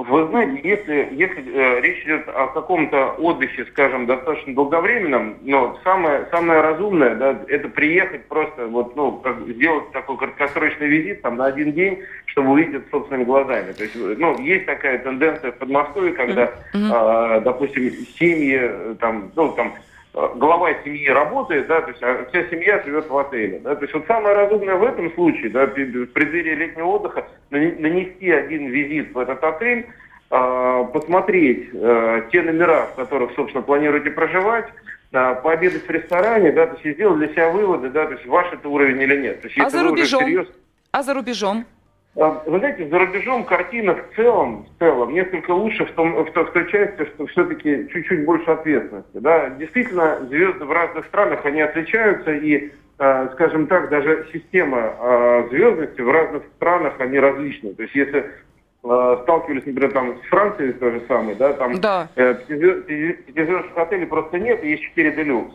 Вы 0.03 0.27
знаете, 0.29 0.61
если, 0.63 1.09
если 1.13 1.53
э, 1.53 1.81
речь 1.81 2.05
идет 2.05 2.29
о 2.29 2.47
каком-то 2.49 3.15
отдыхе, 3.19 3.67
скажем, 3.67 4.07
достаточно 4.07 4.55
долговременном, 4.55 5.37
но 5.43 5.79
самое, 5.85 6.27
самое 6.31 6.61
разумное, 6.61 7.15
да, 7.15 7.39
это 7.49 7.69
приехать 7.69 8.27
просто, 8.27 8.67
вот, 8.67 8.97
ну, 8.97 9.13
как, 9.13 9.41
сделать 9.41 9.91
такой 9.93 10.17
краткосрочный 10.17 10.87
визит 10.87 11.23
там, 11.23 11.37
на 11.37 11.47
один 11.47 11.73
день, 11.73 12.03
чтобы 12.27 12.53
увидеть 12.53 12.83
собственными 12.91 13.25
глазами. 13.25 13.73
То 13.73 13.83
есть, 13.85 13.95
ну, 13.95 14.39
есть 14.39 14.67
такая 14.67 14.99
тенденция 14.99 15.53
в 15.53 15.57
Подмосковье, 15.57 16.13
когда, 16.13 16.45
mm-hmm. 16.75 17.39
э, 17.39 17.41
допустим, 17.43 17.91
семьи, 18.19 18.97
там, 19.01 19.31
ну, 19.37 19.53
там, 19.53 19.75
Э, 19.75 19.90
глава 20.13 20.75
семьи 20.85 21.09
работает, 21.09 21.67
да, 21.69 21.83
то 21.83 21.91
есть 21.91 22.03
а 22.03 22.27
вся 22.29 22.45
семья 22.49 22.83
живет 22.85 23.09
в 23.09 23.17
отеле. 23.17 23.61
Да, 23.61 23.77
то 23.77 23.83
есть 23.83 23.95
вот 23.95 24.07
самое 24.07 24.35
разумное 24.35 24.75
в 24.77 24.85
этом 24.85 25.13
случае, 25.15 25.51
да, 25.51 25.67
в 25.67 25.73
преддверии 25.73 26.55
летнего 26.55 26.87
отдыха, 26.87 27.27
нанести 27.51 28.31
один 28.31 28.69
визит 28.69 29.15
в 29.15 29.19
этот 29.19 29.43
отель, 29.43 29.87
э, 30.31 30.85
посмотреть 30.93 31.69
э, 31.73 32.23
те 32.33 32.43
номера, 32.43 32.87
в 32.87 32.95
которых, 32.97 33.33
собственно, 33.37 33.63
планируете 33.63 34.11
проживать, 34.11 34.67
пообедать 35.11 35.87
в 35.87 35.91
ресторане, 35.91 36.53
да, 36.53 36.67
то 36.67 36.79
есть 36.83 36.97
сделать 36.97 37.19
для 37.19 37.29
себя 37.29 37.51
выводы, 37.51 37.91
да, 37.91 38.07
то 38.07 38.13
есть 38.13 38.27
ваш 38.27 38.53
это 38.53 38.69
уровень 38.69 39.01
или 39.01 39.23
нет. 39.23 39.41
То 39.43 39.49
есть, 39.49 39.59
а 39.59 39.71
за 39.71 39.83
рубежом? 39.83 40.25
Серьез... 40.25 40.47
А 40.93 41.03
за 41.03 41.15
рубежом? 41.15 41.67
А, 42.17 42.43
вы 42.45 42.59
знаете, 42.59 42.89
за 42.89 42.99
рубежом 42.99 43.45
картина 43.45 43.95
в 43.95 44.17
целом, 44.17 44.65
в 44.65 44.79
целом 44.81 45.15
несколько 45.15 45.53
лучше 45.53 45.85
в, 45.85 45.93
том, 45.93 46.13
в, 46.13 46.25
в 46.25 46.53
той 46.53 46.71
части, 46.71 47.05
что 47.15 47.27
все-таки 47.27 47.89
чуть-чуть 47.89 48.25
больше 48.25 48.51
ответственности. 48.51 49.19
Да? 49.19 49.51
Действительно, 49.51 50.19
звезды 50.27 50.65
в 50.65 50.73
разных 50.73 51.07
странах, 51.07 51.47
они 51.47 51.61
отличаются, 51.61 52.33
и, 52.33 52.73
э, 52.99 53.29
скажем 53.35 53.69
так, 53.69 53.91
даже 53.91 54.27
система 54.33 54.93
э, 54.99 55.49
звездности 55.51 56.01
в 56.01 56.11
разных 56.11 56.43
странах, 56.57 56.95
они 56.99 57.21
различны. 57.21 57.75
То 57.75 57.83
есть 57.83 57.95
если 57.95 58.19
э, 58.83 59.19
сталкивались, 59.23 59.67
например, 59.67 59.93
там 59.93 60.19
с 60.19 60.29
Францией, 60.29 60.73
то 60.73 60.91
же 60.91 61.03
самое, 61.07 61.37
да, 61.37 61.53
там 61.53 61.81
да. 61.81 62.09
Э, 62.17 62.35
пятизвездочных 62.35 63.79
отелей 63.79 64.07
просто 64.07 64.41
нет, 64.41 64.65
есть 64.65 64.83
четыре 64.83 65.13
делюкс. 65.13 65.55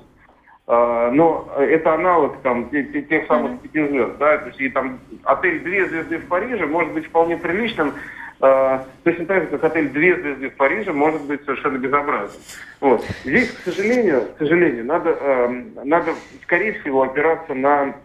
А, 0.67 1.11
но 1.11 1.47
это 1.59 1.93
аналог 1.93 2.41
там 2.41 2.69
тех, 2.71 3.07
тех 3.07 3.27
самых 3.27 3.61
пяти 3.61 3.87
звезд, 3.87 4.17
да, 4.17 4.39
то 4.39 4.47
есть 4.47 4.59
и 4.59 4.69
там 4.69 4.99
отель 5.23 5.59
две 5.59 5.87
звезды 5.87 6.17
в 6.17 6.27
Париже 6.27 6.65
может 6.65 6.91
быть 6.91 7.05
вполне 7.05 7.37
приличным, 7.37 7.93
э, 8.41 8.79
точно 9.03 9.25
так 9.27 9.43
же, 9.43 9.49
как 9.49 9.63
отель 9.63 9.89
две 9.89 10.15
звезды 10.15 10.49
в 10.49 10.55
Париже 10.55 10.91
может 10.91 11.21
быть 11.21 11.45
совершенно 11.45 11.77
безобразным. 11.77 12.41
Вот. 12.81 13.05
Здесь, 13.23 13.51
к 13.51 13.59
сожалению, 13.59 14.23
к 14.35 14.39
сожалению, 14.39 14.85
надо, 14.85 15.11
э, 15.11 15.63
надо 15.83 16.13
скорее 16.41 16.73
всего 16.79 17.03
опираться 17.03 17.53
на, 17.53 17.95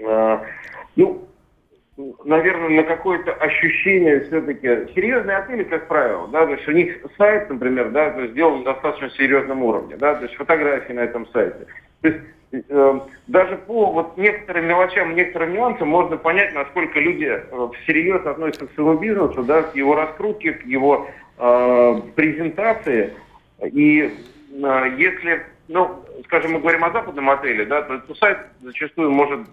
э, 0.00 0.38
ну, 0.96 1.28
наверное, 2.24 2.68
на 2.68 2.82
какое-то 2.82 3.32
ощущение 3.32 4.20
все-таки. 4.20 4.92
Серьезные 4.94 5.38
отели, 5.38 5.64
как 5.64 5.88
правило, 5.88 6.28
да, 6.28 6.46
то 6.46 6.52
есть 6.52 6.68
у 6.68 6.72
них 6.72 6.98
сайт, 7.16 7.48
например, 7.48 7.90
да, 7.90 8.10
то 8.10 8.20
есть 8.20 8.32
сделан 8.32 8.58
на 8.58 8.72
достаточно 8.72 9.10
серьезном 9.10 9.62
уровне, 9.62 9.96
да, 9.96 10.14
то 10.14 10.24
есть 10.24 10.34
фотографии 10.34 10.92
на 10.92 11.00
этом 11.00 11.26
сайте. 11.32 11.66
То 12.02 12.08
есть 12.08 12.20
э, 12.52 13.00
даже 13.26 13.56
по 13.56 13.92
вот 13.92 14.16
некоторым 14.18 14.66
мелочам, 14.66 15.14
некоторым 15.14 15.54
нюансам 15.54 15.88
можно 15.88 16.16
понять, 16.16 16.54
насколько 16.54 17.00
люди 17.00 17.24
э, 17.28 17.68
всерьез 17.82 18.24
относятся 18.26 18.66
к 18.66 18.74
своему 18.74 18.98
бизнесу, 18.98 19.42
да, 19.42 19.62
к 19.62 19.74
его 19.74 19.94
раскрутке, 19.94 20.52
к 20.52 20.62
его 20.66 21.08
э, 21.38 22.00
презентации. 22.14 23.14
И 23.62 24.12
э, 24.52 24.94
если 24.98 25.46
ну, 25.68 26.04
скажем, 26.24 26.52
мы 26.52 26.60
говорим 26.60 26.84
о 26.84 26.90
западном 26.90 27.30
отеле, 27.30 27.64
да, 27.66 27.82
то 27.82 28.14
сайт 28.14 28.38
зачастую 28.62 29.10
может 29.10 29.46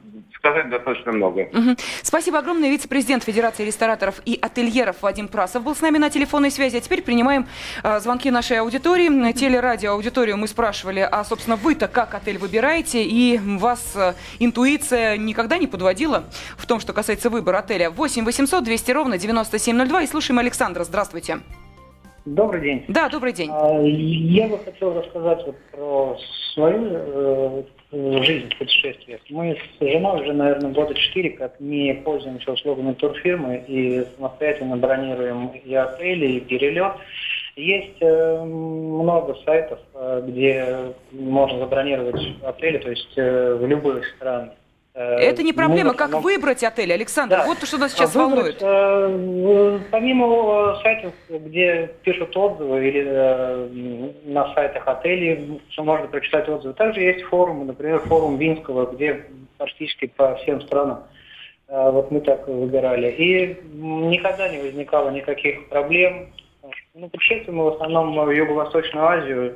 сказать 0.44 0.70
достаточно 0.70 1.12
много. 1.12 1.42
Угу. 1.54 1.76
Спасибо 2.02 2.40
огромное. 2.40 2.70
Вице-президент 2.70 3.24
Федерации 3.24 3.66
рестораторов 3.66 4.22
и 4.26 4.38
ательеров 4.42 5.02
Вадим 5.02 5.28
Прасов 5.28 5.64
был 5.64 5.76
с 5.76 5.82
нами 5.82 5.98
на 5.98 6.10
телефонной 6.10 6.52
связи. 6.52 6.78
А 6.78 6.82
теперь 6.82 7.02
принимаем 7.02 7.48
э, 7.84 8.00
звонки 8.00 8.30
нашей 8.30 8.60
аудитории. 8.60 9.32
Телерадио 9.32 9.94
аудиторию 9.94 10.38
мы 10.38 10.48
спрашивали, 10.48 11.08
а, 11.10 11.24
собственно, 11.24 11.56
вы-то 11.56 11.88
как 11.88 12.14
отель 12.14 12.38
выбираете? 12.38 13.04
И 13.04 13.38
вас 13.38 13.94
э, 13.96 14.14
интуиция 14.40 15.18
никогда 15.18 15.58
не 15.58 15.68
подводила 15.68 16.26
в 16.58 16.66
том, 16.66 16.80
что 16.80 16.94
касается 16.94 17.30
выбора 17.30 17.60
отеля? 17.60 17.90
8 17.90 18.26
800 18.26 18.64
200 18.64 18.92
ровно 18.92 19.18
9702. 19.18 20.04
И 20.04 20.08
слушаем 20.08 20.40
Александра. 20.40 20.84
Здравствуйте. 20.84 21.40
Добрый 22.26 22.62
день. 22.62 22.86
Да, 22.88 23.10
добрый 23.10 23.34
день. 23.34 23.50
А, 23.52 23.82
я 23.82 24.48
бы 24.48 24.58
хотел 24.60 24.94
рассказать 24.94 25.46
вот 25.46 25.56
про 25.72 26.18
свою 26.54 27.64
э, 27.92 28.24
жизнь 28.24 28.50
в 28.50 28.58
путешествиях. 28.58 29.20
Мы 29.30 29.58
с 29.80 29.86
женой 29.86 30.22
уже, 30.22 30.32
наверное, 30.32 30.72
года 30.72 30.94
четыре 30.94 31.32
как 31.32 31.60
не 31.60 31.94
пользуемся 31.94 32.54
услугами 32.54 32.94
турфирмы 32.94 33.66
и 33.68 34.06
самостоятельно 34.16 34.78
бронируем 34.78 35.48
и 35.48 35.76
отели, 35.76 36.38
и 36.38 36.40
перелет. 36.40 36.94
Есть 37.58 37.98
э, 38.00 38.44
много 38.44 39.36
сайтов, 39.46 39.80
э, 39.94 40.24
где 40.26 40.94
можно 41.12 41.60
забронировать 41.60 42.22
отели, 42.42 42.78
то 42.78 42.90
есть 42.90 43.18
э, 43.18 43.56
в 43.56 43.68
любых 43.68 44.06
странах. 44.16 44.54
Э, 44.96 45.16
Это 45.16 45.42
не 45.44 45.54
проблема. 45.54 45.94
Как 45.94 46.12
но... 46.12 46.20
выбрать 46.20 46.64
отель, 46.64 46.94
Александр? 46.94 47.38
Да. 47.38 47.46
Вот 47.46 47.60
то, 47.60 47.66
что 47.66 47.78
нас 47.78 47.94
сейчас 47.94 48.14
выбрать, 48.14 48.62
волнует. 48.62 49.82
Э, 49.82 49.88
помимо 49.90 50.80
сайтов, 50.84 51.14
где 51.30 51.90
пишут 52.04 52.36
отзывы, 52.38 52.88
или 52.88 53.04
э, 53.06 53.70
на 54.26 54.54
сайтах 54.54 54.88
отелей, 54.88 55.60
что 55.70 55.84
можно 55.84 56.08
прочитать 56.08 56.48
отзывы, 56.48 56.74
также 56.76 57.02
есть 57.02 57.24
форумы, 57.24 57.66
например, 57.66 58.00
форум 58.02 58.38
Винского, 58.38 58.92
где 58.92 59.26
практически 59.58 60.08
по 60.08 60.36
всем 60.36 60.62
странам 60.62 61.04
А, 61.68 61.90
вот 61.90 62.12
мы 62.12 62.22
так 62.22 62.48
выбирали. 62.48 63.10
И 63.12 63.58
никогда 63.74 64.48
не 64.50 64.60
возникало 64.60 65.10
никаких 65.10 65.70
проблем. 65.70 66.28
Ну, 66.94 67.10
путешествуем 67.10 67.58
мы 67.58 67.66
в 67.66 67.76
основном 67.76 68.14
в 68.14 68.30
Юго-Восточную 68.30 69.06
Азию. 69.06 69.54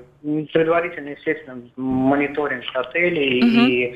Предварительно, 0.51 1.09
естественно, 1.09 1.61
мониторинг 1.75 2.63
отелей 2.73 3.39
угу. 3.39 3.67
и 3.69 3.83
э, 3.83 3.95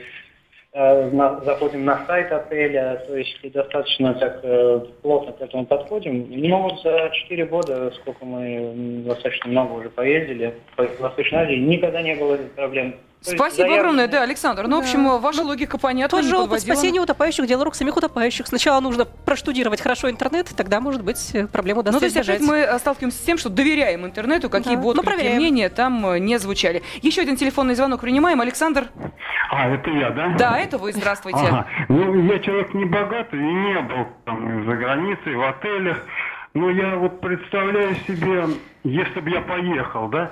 на, 0.74 1.42
заходим 1.42 1.84
на 1.84 2.06
сайт 2.06 2.32
отеля, 2.32 3.04
то 3.08 3.18
есть 3.18 3.52
достаточно 3.52 4.14
так 4.14 4.40
э, 4.44 4.80
плотно 5.02 5.34
к 5.34 5.42
этому 5.42 5.66
подходим. 5.66 6.28
Но 6.30 6.62
вот 6.62 6.82
за 6.82 7.10
4 7.12 7.46
года, 7.46 7.92
сколько 7.92 8.24
мы 8.24 9.04
достаточно 9.06 9.50
много 9.50 9.74
уже 9.74 9.90
поездили 9.90 10.54
по 10.78 10.84
Восточной 11.00 11.40
Азии, 11.40 11.56
никогда 11.56 12.02
не 12.02 12.16
было 12.16 12.38
проблем 12.56 12.96
Спасибо 13.22 13.50
заявленные... 13.50 13.80
огромное, 13.80 14.08
да, 14.08 14.24
Александр. 14.24 14.64
Ну, 14.64 14.70
да. 14.70 14.76
в 14.78 14.80
общем, 14.80 15.20
ваша 15.20 15.44
ну, 15.44 15.50
логика 15.50 15.78
понятна. 15.78 16.18
Тоже 16.18 16.36
опыт 16.36 16.62
спасения 16.62 17.00
утопающих, 17.00 17.46
дело 17.46 17.64
рук 17.64 17.76
самих 17.76 17.96
утопающих. 17.96 18.48
Сначала 18.48 18.80
нужно 18.80 19.06
проштудировать 19.06 19.80
хорошо 19.80 20.10
интернет, 20.10 20.50
тогда, 20.58 20.80
может 20.80 21.04
быть, 21.04 21.36
проблему 21.52 21.82
удастся 21.82 21.96
Ну, 21.96 22.00
то 22.00 22.06
есть 22.06 22.18
опять 22.18 22.42
мы 22.42 22.58
э, 22.58 22.80
сталкиваемся 22.80 23.18
с 23.20 23.22
тем, 23.22 23.38
что 23.38 23.50
доверяем 23.50 24.06
интернету, 24.06 24.50
какие 24.50 24.76
да. 24.76 24.82
бы 24.82 24.94
ну, 24.96 25.02
отклики, 25.02 25.36
мнения 25.36 25.70
там 25.70 26.06
э, 26.08 26.20
не 26.20 26.40
звучали. 26.40 26.82
Еще 27.04 27.22
один 27.22 27.36
телефонный 27.36 27.76
звонок 27.76 28.02
принимаем. 28.02 28.42
Александр? 28.42 28.88
А, 29.52 29.70
это 29.70 29.92
я, 29.92 30.10
да? 30.10 30.36
Да, 30.40 30.58
это 30.58 30.80
вы, 30.80 30.92
здравствуйте. 30.92 31.40
Ага. 31.40 31.68
Ну, 31.90 32.24
я 32.24 32.40
человек 32.40 32.74
не 32.74 32.86
богатый 32.86 33.40
и 33.40 33.54
не 33.54 33.82
был 33.82 34.08
там 34.26 34.66
за 34.66 34.76
границей, 34.76 35.36
в 35.36 35.44
отелях. 35.44 36.00
Но 36.56 36.72
я 36.72 36.96
вот 36.96 37.22
представляю 37.22 37.96
себе, 38.08 38.46
если 38.84 39.20
бы 39.20 39.30
я 39.30 39.42
поехал, 39.42 40.10
да, 40.10 40.32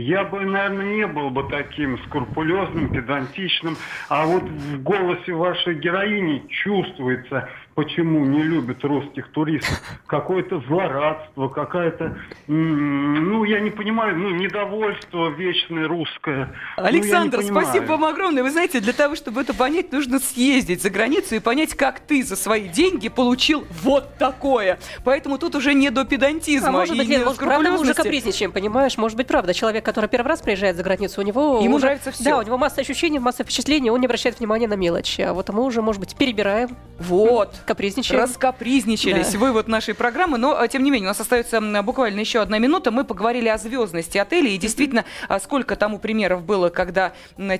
я 0.00 0.24
бы, 0.24 0.40
наверное, 0.40 0.96
не 0.96 1.06
был 1.06 1.30
бы 1.30 1.44
таким 1.44 1.98
скрупулезным, 2.04 2.90
педантичным, 2.90 3.76
а 4.08 4.26
вот 4.26 4.42
в 4.42 4.82
голосе 4.82 5.32
вашей 5.32 5.74
героини 5.74 6.42
чувствуется 6.48 7.48
почему 7.74 8.24
не 8.24 8.42
любят 8.42 8.84
русских 8.84 9.30
туристов. 9.32 9.80
Какое-то 10.06 10.60
злорадство, 10.68 11.48
какая-то, 11.48 12.16
ну, 12.46 13.44
я 13.44 13.60
не 13.60 13.70
понимаю, 13.70 14.16
ну, 14.16 14.30
недовольство 14.30 15.28
вечное 15.30 15.88
русское. 15.88 16.54
Ну, 16.76 16.84
Александр, 16.84 17.40
ну, 17.42 17.48
спасибо 17.48 17.84
вам 17.84 18.04
огромное. 18.04 18.42
Вы 18.42 18.50
знаете, 18.50 18.80
для 18.80 18.92
того, 18.92 19.16
чтобы 19.16 19.40
это 19.40 19.54
понять, 19.54 19.92
нужно 19.92 20.18
съездить 20.20 20.82
за 20.82 20.90
границу 20.90 21.34
и 21.34 21.40
понять, 21.40 21.74
как 21.74 22.00
ты 22.00 22.22
за 22.22 22.36
свои 22.36 22.68
деньги 22.68 23.08
получил 23.08 23.66
вот 23.82 24.16
такое. 24.18 24.78
Поэтому 25.04 25.38
тут 25.38 25.54
уже 25.56 25.74
не 25.74 25.90
до 25.90 26.04
педантизма. 26.04 26.68
А 26.68 26.72
может 26.72 26.96
быть, 26.96 27.08
нет, 27.08 27.24
может, 27.24 27.40
правда, 27.40 27.70
мы 27.72 27.80
уже 27.80 27.94
капризничаем, 27.94 28.52
понимаешь? 28.52 28.96
Может 28.96 29.16
быть, 29.16 29.26
правда, 29.26 29.52
человек, 29.52 29.84
который 29.84 30.08
первый 30.08 30.28
раз 30.28 30.42
приезжает 30.42 30.76
за 30.76 30.82
границу, 30.82 31.20
у 31.20 31.24
него 31.24 31.60
Ему 31.62 31.76
уже, 31.76 31.86
нравится 31.86 32.12
все. 32.12 32.24
Да, 32.24 32.38
у 32.38 32.42
него 32.42 32.58
масса 32.58 32.80
ощущений, 32.80 33.18
масса 33.18 33.42
впечатлений, 33.42 33.90
он 33.90 34.00
не 34.00 34.06
обращает 34.06 34.38
внимания 34.38 34.68
на 34.68 34.74
мелочи. 34.74 35.22
А 35.22 35.32
вот 35.32 35.48
мы 35.50 35.64
уже, 35.64 35.82
может 35.82 36.00
быть, 36.00 36.14
перебираем. 36.14 36.76
Вот. 36.98 37.63
Капризничаем. 37.64 38.20
Раскапризничались 38.20 39.32
да. 39.32 39.38
вывод 39.38 39.68
нашей 39.68 39.94
программы. 39.94 40.38
Но, 40.38 40.58
а, 40.58 40.68
тем 40.68 40.82
не 40.82 40.90
менее, 40.90 41.08
у 41.08 41.10
нас 41.10 41.20
остается 41.20 41.60
буквально 41.82 42.20
еще 42.20 42.40
одна 42.40 42.58
минута. 42.58 42.90
Мы 42.90 43.04
поговорили 43.04 43.48
о 43.48 43.58
звездности 43.58 44.18
отелей. 44.18 44.54
И 44.54 44.58
действительно, 44.58 45.04
а, 45.28 45.40
сколько 45.40 45.76
тому 45.76 45.98
примеров 45.98 46.44
было, 46.44 46.68
когда 46.68 47.12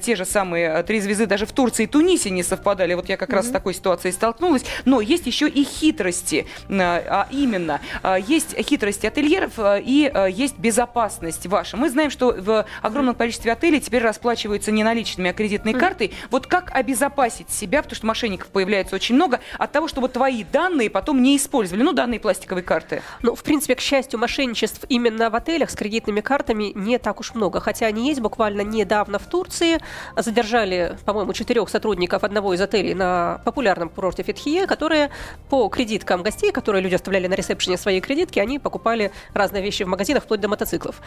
те 0.03 0.17
же 0.17 0.25
самые 0.25 0.73
а, 0.73 0.83
три 0.83 1.01
звезды 1.01 1.27
даже 1.27 1.47
в 1.47 1.53
Турции 1.53 1.85
и 1.85 1.87
Тунисе 1.87 2.31
не 2.31 2.43
совпадали. 2.43 2.95
Вот 2.95 3.09
я 3.09 3.17
как 3.17 3.31
раз 3.33 3.47
с 3.47 3.51
такой 3.51 3.75
ситуацией 3.75 4.13
столкнулась. 4.13 4.65
Но 4.85 5.01
есть 5.01 5.27
еще 5.27 5.49
и 5.49 5.65
хитрости. 5.65 6.47
А 6.69 7.27
именно, 7.31 7.81
есть 8.27 8.57
хитрости 8.59 9.07
ательеров 9.07 9.53
и 9.59 10.13
есть 10.31 10.59
безопасность 10.59 11.47
ваша. 11.47 11.77
Мы 11.77 11.91
знаем, 11.91 12.11
что 12.11 12.35
в 12.37 12.67
огромном 12.83 13.15
количестве 13.15 13.53
отелей 13.53 13.81
теперь 13.81 14.03
расплачиваются 14.03 14.71
не 14.73 14.85
наличными, 14.85 15.31
а 15.31 15.33
кредитной 15.33 15.73
картой. 15.73 16.13
Вот 16.31 16.47
как 16.47 16.71
обезопасить 16.75 17.51
себя, 17.51 17.83
потому 17.83 17.97
что 17.97 18.07
мошенников 18.07 18.49
появляется 18.49 18.95
очень 18.95 19.15
много, 19.15 19.41
от 19.59 19.73
того, 19.73 19.89
чтобы 19.95 20.09
твои 20.09 20.43
данные 20.43 20.91
потом 20.91 21.23
не 21.23 21.37
использовали, 21.37 21.85
ну, 21.85 21.93
данные 21.93 22.19
пластиковой 22.19 22.65
карты? 22.65 23.01
Ну, 23.23 23.37
в 23.37 23.45
принципе, 23.45 23.77
к 23.77 23.81
счастью, 23.81 24.19
мошенничеств 24.19 24.85
именно 24.89 25.31
в 25.31 25.37
отелях 25.37 25.71
с 25.71 25.77
кредитными 25.77 26.21
картами 26.21 26.73
не 26.75 26.99
так 26.99 27.21
уж 27.21 27.33
много. 27.35 27.61
Хотя 27.61 27.87
они 27.87 28.09
есть. 28.09 28.21
Буквально 28.21 28.63
недавно 28.63 29.21
в 29.21 29.27
Турции 29.27 29.79
задержали, 30.17 30.99
по-моему, 31.05 31.33
четырех 31.33 31.69
сотрудников 31.69 32.25
одного 32.25 32.55
из 32.55 32.61
отелей 32.61 32.95
на 32.95 33.41
популярном 33.45 33.89
курорте 33.89 34.25
Фетхие, 34.25 34.67
которые 34.67 35.11
по 35.49 35.69
кредиткам 35.69 36.25
гостей, 36.25 36.51
которые 36.51 36.83
люди 36.83 36.97
оставляли 36.97 37.29
на 37.29 37.35
ресепшене 37.35 37.77
свои 37.77 38.01
кредитки, 38.01 38.41
они 38.41 38.59
покупали 38.59 39.13
разные 39.33 39.63
вещи 39.63 39.85
в 39.85 39.87
магазинах, 39.87 40.25
вплоть 40.25 40.41
до 40.41 40.49
мотоциклов. 40.49 41.01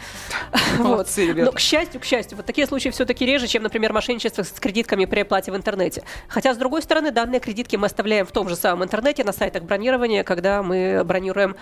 Вот. 0.78 1.08
Но, 1.34 1.52
к 1.52 1.60
счастью, 1.60 2.00
к 2.00 2.04
счастью, 2.04 2.36
вот 2.36 2.46
такие 2.46 2.66
случаи 2.66 2.88
все-таки 2.88 3.26
реже, 3.26 3.46
чем, 3.48 3.62
например, 3.62 3.92
мошенничество 3.92 4.44
с 4.44 4.52
кредитками 4.52 5.04
при 5.04 5.20
оплате 5.20 5.52
в 5.52 5.56
интернете. 5.56 6.04
Хотя, 6.28 6.54
с 6.54 6.56
другой 6.56 6.82
стороны, 6.82 7.10
данные 7.10 7.40
кредитки 7.40 7.76
мы 7.76 7.86
оставляем 7.86 8.24
в 8.24 8.32
том 8.32 8.48
же 8.48 8.56
самом 8.56 8.77
интернете, 8.84 9.24
на 9.24 9.32
сайтах 9.32 9.62
бронирования, 9.64 10.24
когда 10.24 10.62
мы 10.62 11.02
бронируем 11.04 11.56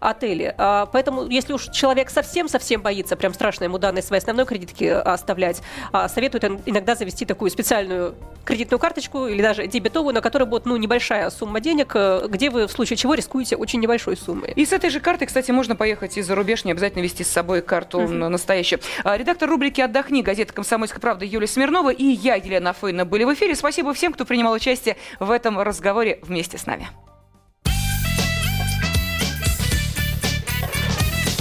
отели. 0.00 0.54
А, 0.58 0.86
поэтому, 0.86 1.28
если 1.28 1.52
уж 1.52 1.68
человек 1.70 2.10
совсем-совсем 2.10 2.82
боится, 2.82 3.16
прям 3.16 3.34
страшно 3.34 3.64
ему 3.64 3.78
данные 3.78 4.02
своей 4.02 4.20
основной 4.20 4.46
кредитки 4.46 4.84
оставлять, 4.84 5.62
а, 5.92 6.08
советуют 6.08 6.44
иногда 6.66 6.94
завести 6.94 7.24
такую 7.24 7.50
специальную 7.50 8.14
кредитную 8.46 8.78
карточку 8.78 9.26
или 9.26 9.42
даже 9.42 9.66
дебетовую, 9.66 10.14
на 10.14 10.20
которой 10.20 10.44
будет 10.44 10.66
ну, 10.66 10.76
небольшая 10.76 11.28
сумма 11.30 11.60
денег, 11.60 11.92
э, 11.94 12.26
где 12.28 12.48
вы 12.48 12.66
в 12.66 12.70
случае 12.70 12.96
чего 12.96 13.14
рискуете 13.14 13.56
очень 13.56 13.80
небольшой 13.80 14.16
суммой. 14.16 14.52
И 14.52 14.64
с 14.64 14.72
этой 14.72 14.88
же 14.88 15.00
картой, 15.00 15.26
кстати, 15.26 15.50
можно 15.50 15.76
поехать 15.76 16.16
и 16.16 16.22
за 16.22 16.34
рубеж, 16.34 16.64
не 16.64 16.70
обязательно 16.70 17.02
вести 17.02 17.24
с 17.24 17.28
собой 17.28 17.60
карту 17.60 18.00
uh-huh. 18.00 18.28
настоящую. 18.28 18.80
А, 19.02 19.16
редактор 19.16 19.50
рубрики 19.50 19.80
«Отдохни» 19.80 20.22
газеты 20.22 20.52
«Комсомольская 20.52 21.00
правда» 21.00 21.24
Юлия 21.24 21.48
Смирнова 21.48 21.90
и 21.92 22.04
я, 22.04 22.36
Елена 22.36 22.72
Фойна, 22.72 23.04
были 23.04 23.24
в 23.24 23.34
эфире. 23.34 23.56
Спасибо 23.56 23.92
всем, 23.92 24.12
кто 24.12 24.24
принимал 24.24 24.52
участие 24.52 24.96
в 25.18 25.30
этом 25.30 25.58
разговоре 25.58 26.20
вместе 26.22 26.55
с 26.56 26.66
нами. 26.66 26.88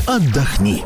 Отдохни. 0.07 0.83